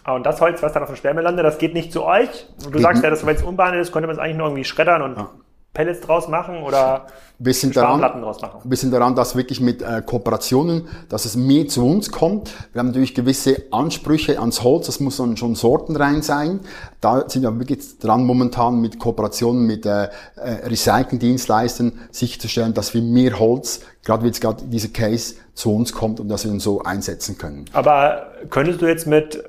[0.06, 2.48] Ah, und das Holz, was dann auf dem Sperrmüll landet, das geht nicht zu euch?
[2.64, 4.64] Du geht sagst ja, dass wenn es unbehandelt ist, könnte man es eigentlich nur irgendwie
[4.64, 5.30] schreddern und ja.
[5.74, 7.08] Pellets draus machen oder
[7.40, 8.60] sind daran, draus machen?
[8.64, 12.52] Wir sind daran, dass wirklich mit äh, Kooperationen, dass es mehr zu uns kommt.
[12.74, 16.60] Wir haben natürlich gewisse Ansprüche ans Holz, das muss dann schon Sorten rein sein.
[17.00, 23.02] Da sind wir wirklich dran, momentan mit Kooperationen mit äh, äh, Recycling-Dienstleistern sicherzustellen, dass wir
[23.02, 26.60] mehr Holz, gerade wie jetzt gerade dieser Case, zu uns kommt und dass wir ihn
[26.60, 27.66] so einsetzen können.
[27.74, 29.44] Aber könntest du jetzt mit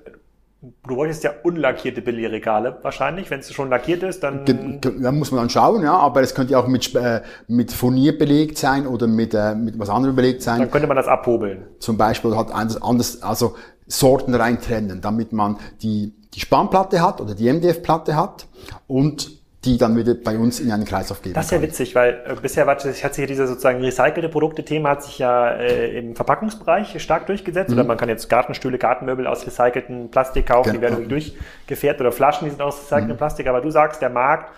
[0.87, 3.29] Du wolltest ja unlackierte Billigregale wahrscheinlich.
[3.31, 4.45] Wenn es schon lackiert ist, dann...
[4.81, 5.95] Da muss man dann schauen, ja.
[5.95, 9.77] Aber es könnte ja auch mit, äh, mit Furnier belegt sein oder mit, äh, mit
[9.81, 10.61] was anderem belegt sein.
[10.61, 11.65] Dann könnte man das abhobeln.
[11.81, 13.57] Zum Beispiel hat anders, anders also
[13.89, 18.47] Sorten reintrennen, damit man die, die Spannplatte hat oder die MDF-Platte hat
[18.87, 21.35] und die dann wieder bei uns in einen Kreislauf geben.
[21.35, 24.91] Das ist ja witzig, weil äh, bisher war, hat sich ja dieser sozusagen recycelte Produkte-Thema
[24.91, 27.71] hat sich ja äh, im Verpackungsbereich stark durchgesetzt.
[27.71, 27.77] Mhm.
[27.77, 30.79] Oder man kann jetzt Gartenstühle, Gartenmöbel aus recyceltem Plastik kaufen, genau.
[30.79, 33.19] die werden durchgefährt oder Flaschen, die sind aus recyceltem mhm.
[33.19, 33.47] Plastik.
[33.47, 34.51] Aber du sagst, der Markt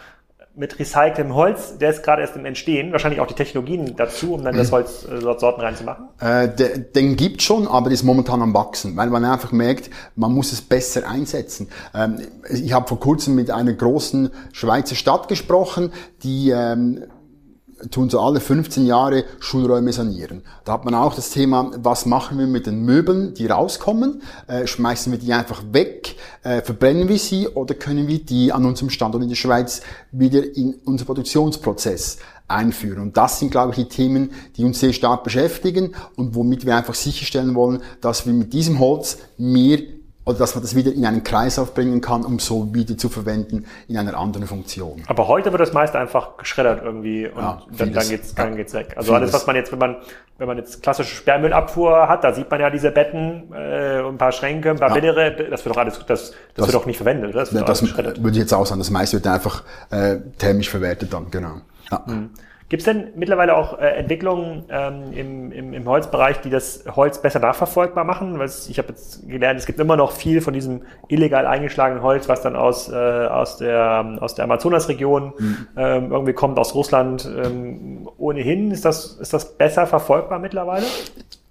[0.56, 4.44] mit recyceltem Holz, der ist gerade erst im Entstehen, wahrscheinlich auch die Technologien dazu, um
[4.44, 6.08] dann das Holz äh, Sorten reinzumachen?
[6.20, 9.90] Äh, den, den gibt schon, aber der ist momentan am wachsen, weil man einfach merkt,
[10.14, 11.68] man muss es besser einsetzen.
[11.94, 15.92] Ähm, ich habe vor kurzem mit einer großen Schweizer Stadt gesprochen,
[16.22, 17.02] die ähm,
[17.90, 20.42] tun so alle 15 Jahre Schulräume sanieren.
[20.64, 24.22] Da hat man auch das Thema, was machen wir mit den Möbeln, die rauskommen?
[24.46, 26.16] Äh, schmeißen wir die einfach weg?
[26.42, 30.56] Äh, verbrennen wir sie oder können wir die an unserem Standort in der Schweiz wieder
[30.56, 32.18] in unser Produktionsprozess
[32.48, 33.00] einführen?
[33.00, 36.76] Und das sind, glaube ich, die Themen, die uns sehr stark beschäftigen und womit wir
[36.76, 39.78] einfach sicherstellen wollen, dass wir mit diesem Holz mehr
[40.26, 43.66] oder dass man das wieder in einen Kreislauf bringen kann, um so wieder zu verwenden
[43.88, 45.02] in einer anderen Funktion.
[45.06, 48.72] Aber heute wird das meist einfach geschreddert irgendwie und ja, dann, dann, geht's, dann geht's
[48.72, 48.94] weg.
[48.96, 49.96] Also alles, was man jetzt, wenn man,
[50.38, 54.32] wenn man jetzt klassische Sperrmüllabfuhr hat, da sieht man ja diese Betten, äh, ein paar
[54.32, 54.94] Schränke, ein paar ja.
[54.94, 57.82] Bändere, das wird doch alles, das, das, das wird doch nicht verwendet, Das, wird das
[57.82, 61.60] würde ich jetzt auch sagen, das meiste wird einfach äh, thermisch verwertet dann, genau.
[61.90, 62.02] Ja.
[62.06, 62.30] Mhm.
[62.70, 67.20] Gibt es denn mittlerweile auch äh, Entwicklungen ähm, im, im, im Holzbereich, die das Holz
[67.20, 68.38] besser nachverfolgbar machen?
[68.38, 72.26] Weil ich habe jetzt gelernt, es gibt immer noch viel von diesem illegal eingeschlagenen Holz,
[72.28, 75.66] was dann aus, äh, aus der, aus der Amazonasregion mhm.
[75.76, 77.26] ähm, irgendwie kommt, aus Russland.
[77.26, 80.86] Ähm, ohnehin, ist das, ist das besser verfolgbar mittlerweile?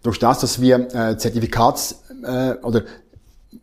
[0.02, 2.82] Durch das, dass wir äh, Zertifikats äh, oder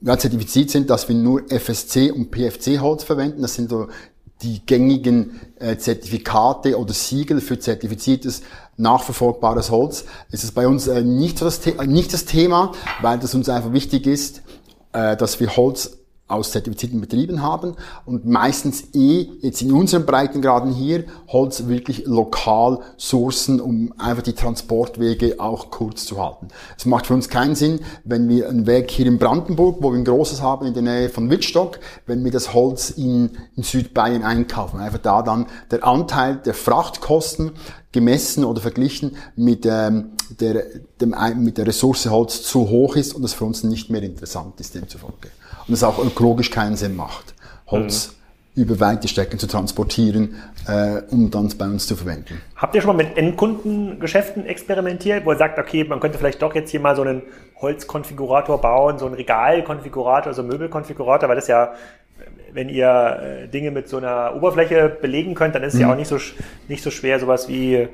[0.01, 3.43] ja, zertifiziert sind, dass wir nur FSC und PFC-Holz verwenden.
[3.43, 3.89] Das sind so
[4.43, 8.43] die gängigen äh, Zertifikate oder Siegel für zertifiziertes
[8.77, 10.05] nachverfolgbares Holz.
[10.31, 12.73] Es ist bei uns äh, nicht, das, nicht das Thema,
[13.03, 14.43] weil das uns einfach wichtig ist,
[14.93, 16.00] äh, dass wir Holz
[16.31, 17.75] aus zertifizierten Betrieben haben
[18.07, 24.35] und meistens eh jetzt in unseren Breitengraden hier Holz wirklich lokal sourcen, um einfach die
[24.35, 26.49] Transportwege auch kurz zu halten.
[26.77, 29.99] Es macht für uns keinen Sinn, wenn wir ein Werk hier in Brandenburg, wo wir
[29.99, 34.23] ein großes haben in der Nähe von Wittstock, wenn wir das Holz in, in Südbayern
[34.23, 34.81] einkaufen.
[34.81, 37.53] Einfach da dann der Anteil der Frachtkosten
[37.93, 40.65] gemessen oder verglichen mit, ähm, der,
[41.01, 44.61] dem, mit der Ressource Holz zu hoch ist und das für uns nicht mehr interessant
[44.61, 45.29] ist demzufolge
[45.67, 47.35] und es auch ökologisch keinen Sinn macht,
[47.67, 48.17] Holz
[48.55, 48.63] mhm.
[48.63, 50.37] über weite Strecken zu transportieren,
[50.67, 52.41] äh, um dann bei uns zu verwenden.
[52.57, 56.55] Habt ihr schon mal mit Endkundengeschäften experimentiert, wo ihr sagt, okay, man könnte vielleicht doch
[56.55, 57.23] jetzt hier mal so einen
[57.61, 61.73] Holzkonfigurator bauen, so einen Regalkonfigurator, so einen Möbelkonfigurator, weil das ja
[62.53, 65.87] wenn ihr äh, Dinge mit so einer Oberfläche belegen könnt, dann ist es mhm.
[65.87, 66.19] ja auch nicht so,
[66.69, 67.89] nicht so schwer, sowas wie,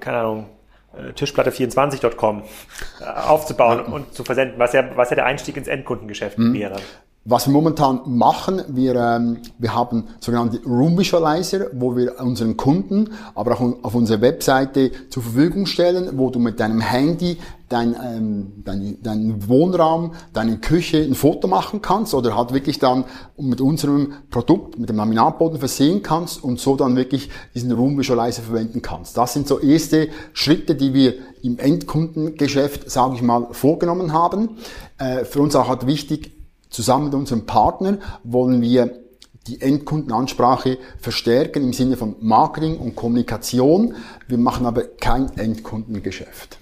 [0.00, 0.57] keine Ahnung, äh,
[0.96, 2.42] Tischplatte24.com
[3.00, 6.54] äh, aufzubauen und zu versenden, was ja, was ja der Einstieg ins Endkundengeschäft mhm.
[6.54, 6.76] wäre.
[7.24, 13.10] Was wir momentan machen, wir, ähm, wir haben sogenannte Room Visualizer, wo wir unseren Kunden,
[13.34, 17.36] aber auch auf unserer Webseite zur Verfügung stellen, wo du mit deinem Handy
[17.68, 23.04] dein, ähm, dein, dein Wohnraum, deine Küche ein Foto machen kannst oder halt wirklich dann
[23.36, 28.42] mit unserem Produkt, mit dem Laminatboden versehen kannst und so dann wirklich diesen Room Visualizer
[28.42, 29.18] verwenden kannst.
[29.18, 34.56] Das sind so erste Schritte, die wir im Endkundengeschäft, sage ich mal, vorgenommen haben.
[34.96, 36.37] Äh, für uns auch halt wichtig,
[36.70, 39.00] Zusammen mit unserem Partner wollen wir
[39.46, 43.94] die Endkundenansprache verstärken im Sinne von Marketing und Kommunikation.
[44.26, 46.58] Wir machen aber kein Endkundengeschäft.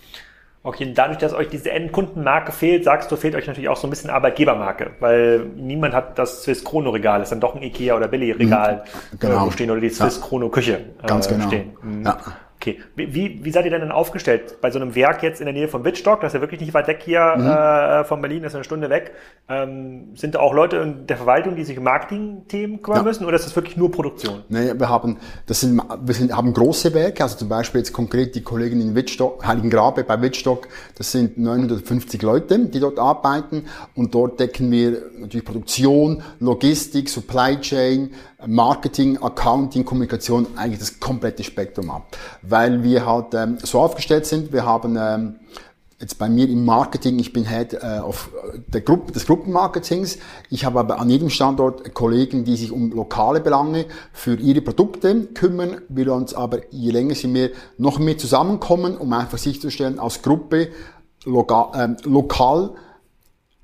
[0.62, 3.86] Okay, und dadurch, dass euch diese Endkundenmarke fehlt, sagst du, fehlt euch natürlich auch so
[3.86, 7.96] ein bisschen Arbeitgebermarke, weil niemand hat das Swiss Chrono Regal, ist dann doch ein Ikea
[7.96, 8.82] oder Billy Regal
[9.12, 9.50] mhm, genau.
[9.52, 11.46] stehen oder die Swiss Chrono Küche Ganz genau.
[11.46, 11.76] stehen.
[11.82, 12.04] Mhm.
[12.04, 12.18] Ja.
[12.58, 12.80] Okay.
[12.96, 14.60] Wie, wie seid ihr denn dann aufgestellt?
[14.60, 16.72] Bei so einem Werk jetzt in der Nähe von Wittstock, das ist ja wirklich nicht
[16.72, 17.46] weit weg hier mhm.
[17.46, 19.12] äh, von Berlin, das ist eine Stunde weg.
[19.48, 23.04] Ähm, sind da auch Leute in der Verwaltung, die sich um Marketing-Themen kümmern ja.
[23.04, 24.42] müssen oder ist das wirklich nur Produktion?
[24.48, 28.34] Nee, wir haben, das sind, wir sind, haben große Werke, also zum Beispiel jetzt konkret
[28.34, 34.14] die Kollegen in Wittstock, Heiligengrabe bei Wittstock, das sind 950 Leute, die dort arbeiten und
[34.14, 38.10] dort decken wir natürlich Produktion, Logistik, Supply Chain,
[38.46, 42.16] Marketing, Accounting, Kommunikation, eigentlich das komplette Spektrum ab.
[42.48, 45.36] Weil wir halt ähm, so aufgestellt sind, wir haben ähm,
[46.00, 48.30] jetzt bei mir im Marketing, ich bin Head äh, auf
[48.66, 50.18] der Gruppe, des Gruppenmarketings.
[50.50, 55.26] Ich habe aber an jedem Standort Kollegen, die sich um lokale Belange für ihre Produkte
[55.34, 55.80] kümmern.
[55.88, 60.68] Wir uns aber, je länger sie mehr, noch mehr zusammenkommen, um einfach sicherzustellen, als Gruppe
[61.24, 62.74] lokal, äh, lokal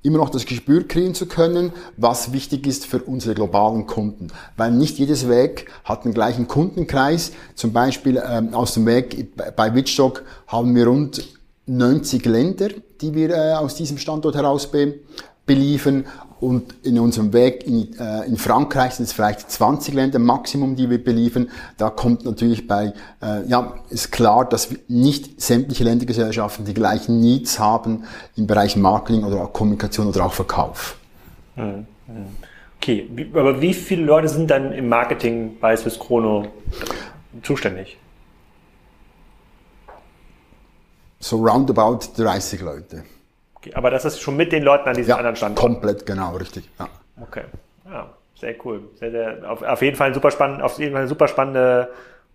[0.03, 4.27] immer noch das Gespür kriegen zu können, was wichtig ist für unsere globalen Kunden.
[4.57, 7.31] Weil nicht jedes Weg hat den gleichen Kundenkreis.
[7.55, 11.23] Zum Beispiel ähm, aus dem Weg bei Wittstock haben wir rund
[11.65, 12.69] 90 Länder,
[13.01, 14.99] die wir äh, aus diesem Standort heraus be
[15.45, 16.05] beliefern
[16.43, 20.89] und in unserem Weg in, äh, in Frankreich sind es vielleicht 20 Länder Maximum, die
[20.89, 21.49] wir beliefern.
[21.77, 27.59] Da kommt natürlich bei, äh, ja, ist klar, dass nicht sämtliche Ländergesellschaften die gleichen Needs
[27.59, 28.03] haben
[28.35, 30.97] im Bereich Marketing oder auch Kommunikation oder auch Verkauf.
[31.55, 32.25] Hm, hm.
[32.77, 36.47] Okay, aber wie viele Leute sind dann im Marketing bei Swiss Chrono
[37.41, 37.97] zuständig?
[41.21, 43.05] So roundabout 30 Leute.
[43.63, 45.59] Okay, aber das ist schon mit den Leuten an diesem ja, anderen Standort?
[45.59, 46.69] komplett, genau, richtig.
[46.77, 46.89] Ja.
[47.21, 47.43] Okay,
[47.89, 48.09] ja,
[48.39, 48.81] sehr cool.
[48.99, 51.89] Sehr, sehr, auf, auf, jeden Fall ein super spannend, auf jeden Fall eine super spannende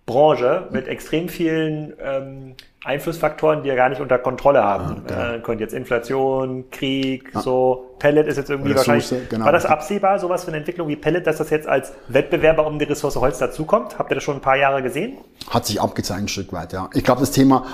[0.07, 5.41] Branche mit extrem vielen ähm, Einflussfaktoren, die ihr gar nicht unter Kontrolle haben ah, äh,
[5.41, 5.61] könnt.
[5.61, 7.43] Jetzt Inflation, Krieg, ah.
[7.43, 7.95] so.
[7.99, 9.29] Pellet ist jetzt irgendwie Ressource, wahrscheinlich.
[9.29, 9.45] Genau.
[9.45, 12.79] War das absehbar, sowas für eine Entwicklung wie Pellet, dass das jetzt als Wettbewerber um
[12.79, 13.99] die Ressource Holz dazukommt?
[13.99, 15.19] Habt ihr das schon ein paar Jahre gesehen?
[15.51, 16.89] Hat sich abgezeichnet ein Stück weit, ja.
[16.95, 17.67] Ich glaube, das Thema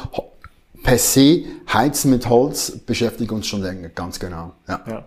[0.84, 4.52] per se Heizen mit Holz beschäftigt uns schon länger, ganz genau.
[4.68, 4.80] Ja.
[4.86, 5.04] ja.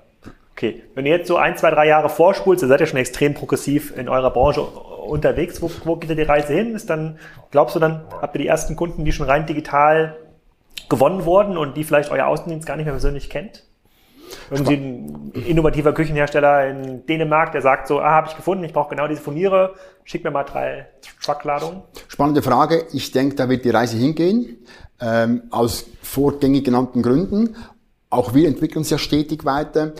[0.51, 3.35] Okay, wenn ihr jetzt so ein, zwei, drei Jahre vorspult, ihr seid ja schon extrem
[3.35, 5.61] progressiv in eurer Branche unterwegs.
[5.61, 6.73] Wo, wo geht ihr die Reise hin?
[6.73, 7.19] Ist dann,
[7.51, 10.17] glaubst du dann, habt ihr die ersten Kunden, die schon rein digital
[10.89, 13.66] gewonnen wurden und die vielleicht euer Außendienst gar nicht mehr persönlich kennt?
[14.49, 18.89] Irgendwie ein innovativer Küchenhersteller in Dänemark, der sagt so, ah, habe ich gefunden, ich brauche
[18.89, 20.87] genau diese Furniere, schick mir mal drei
[21.23, 21.81] Truckladungen.
[22.07, 22.85] Spannende Frage.
[22.93, 24.65] Ich denke, da wird die Reise hingehen,
[25.01, 27.55] ähm, aus vorgängig genannten Gründen.
[28.09, 29.93] Auch wir entwickeln uns ja stetig weiter.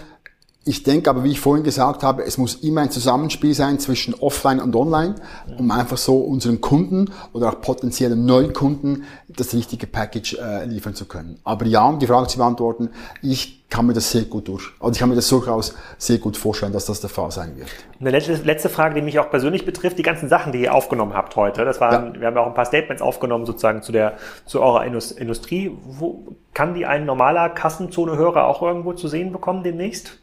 [0.68, 4.14] Ich denke aber, wie ich vorhin gesagt habe, es muss immer ein Zusammenspiel sein zwischen
[4.14, 5.16] Offline und Online,
[5.58, 11.06] um einfach so unseren Kunden oder auch potenziellen Neukunden das richtige Package äh, liefern zu
[11.06, 11.40] können.
[11.46, 12.90] Aber ja, um die Frage zu beantworten,
[13.22, 16.36] ich kann mir das sehr gut durch, also ich kann mir das durchaus sehr gut
[16.36, 17.70] vorstellen, dass das der Fall sein wird.
[18.02, 21.14] Eine letzte, letzte Frage, die mich auch persönlich betrifft, die ganzen Sachen, die ihr aufgenommen
[21.14, 22.20] habt heute, das waren, ja.
[22.20, 25.72] wir haben ja auch ein paar Statements aufgenommen sozusagen zu der, zu eurer Industrie.
[25.86, 30.20] Wo, kann die ein normaler Kassenzone-Hörer auch irgendwo zu sehen bekommen demnächst?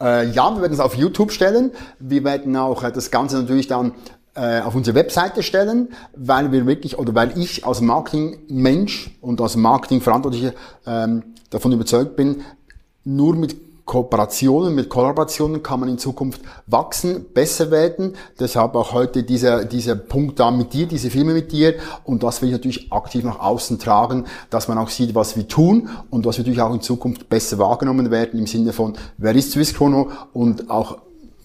[0.00, 1.72] Äh, ja, wir werden es auf YouTube stellen.
[1.98, 3.92] Wir werden auch äh, das Ganze natürlich dann
[4.34, 9.56] äh, auf unsere Webseite stellen, weil wir wirklich, oder weil ich als Marketingmensch und als
[9.56, 10.52] Marketingverantwortlicher
[10.86, 12.42] ähm, davon überzeugt bin,
[13.04, 13.56] nur mit
[13.86, 18.16] Kooperationen, mit Kollaborationen kann man in Zukunft wachsen, besser werden.
[18.38, 21.76] Deshalb auch heute dieser, dieser Punkt da mit dir, diese Filme mit dir.
[22.02, 25.46] Und das will ich natürlich aktiv nach außen tragen, dass man auch sieht, was wir
[25.46, 29.34] tun und was wir natürlich auch in Zukunft besser wahrgenommen werden im Sinne von, wer
[29.36, 30.98] ist Swissquono und auch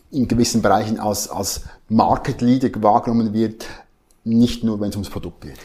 [0.10, 3.68] in gewissen Bereichen als, als Market Leader wahrgenommen wird,
[4.24, 5.60] nicht nur, wenn es ums Produkt geht.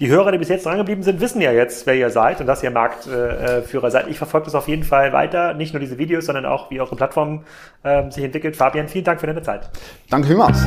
[0.00, 2.64] Die Hörer, die bis jetzt drangeblieben sind, wissen ja jetzt, wer ihr seid und dass
[2.64, 4.08] ihr Marktführer seid.
[4.08, 5.54] Ich verfolge das auf jeden Fall weiter.
[5.54, 7.44] Nicht nur diese Videos, sondern auch, wie eure Plattform
[7.84, 8.56] äh, sich entwickelt.
[8.56, 9.70] Fabian, vielen Dank für deine Zeit.
[10.10, 10.66] Danke vielmals.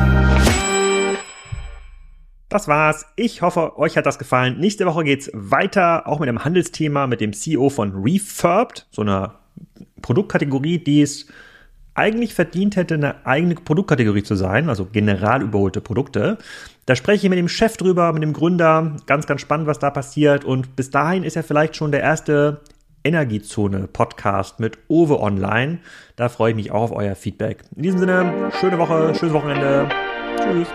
[2.48, 3.06] Das war's.
[3.18, 4.60] Ich hoffe, euch hat das gefallen.
[4.60, 9.40] Nächste Woche geht's weiter, auch mit einem Handelsthema, mit dem CEO von Refurbed, so einer
[10.02, 11.28] Produktkategorie, die es
[11.96, 16.38] eigentlich verdient hätte, eine eigene Produktkategorie zu sein, also general überholte Produkte.
[16.88, 18.96] Da spreche ich mit dem Chef drüber, mit dem Gründer.
[19.08, 20.46] Ganz, ganz spannend, was da passiert.
[20.46, 22.62] Und bis dahin ist ja vielleicht schon der erste
[23.04, 25.80] Energiezone-Podcast mit Owe online.
[26.16, 27.66] Da freue ich mich auch auf euer Feedback.
[27.76, 29.90] In diesem Sinne, schöne Woche, schönes Wochenende.
[30.38, 30.70] Tschüss.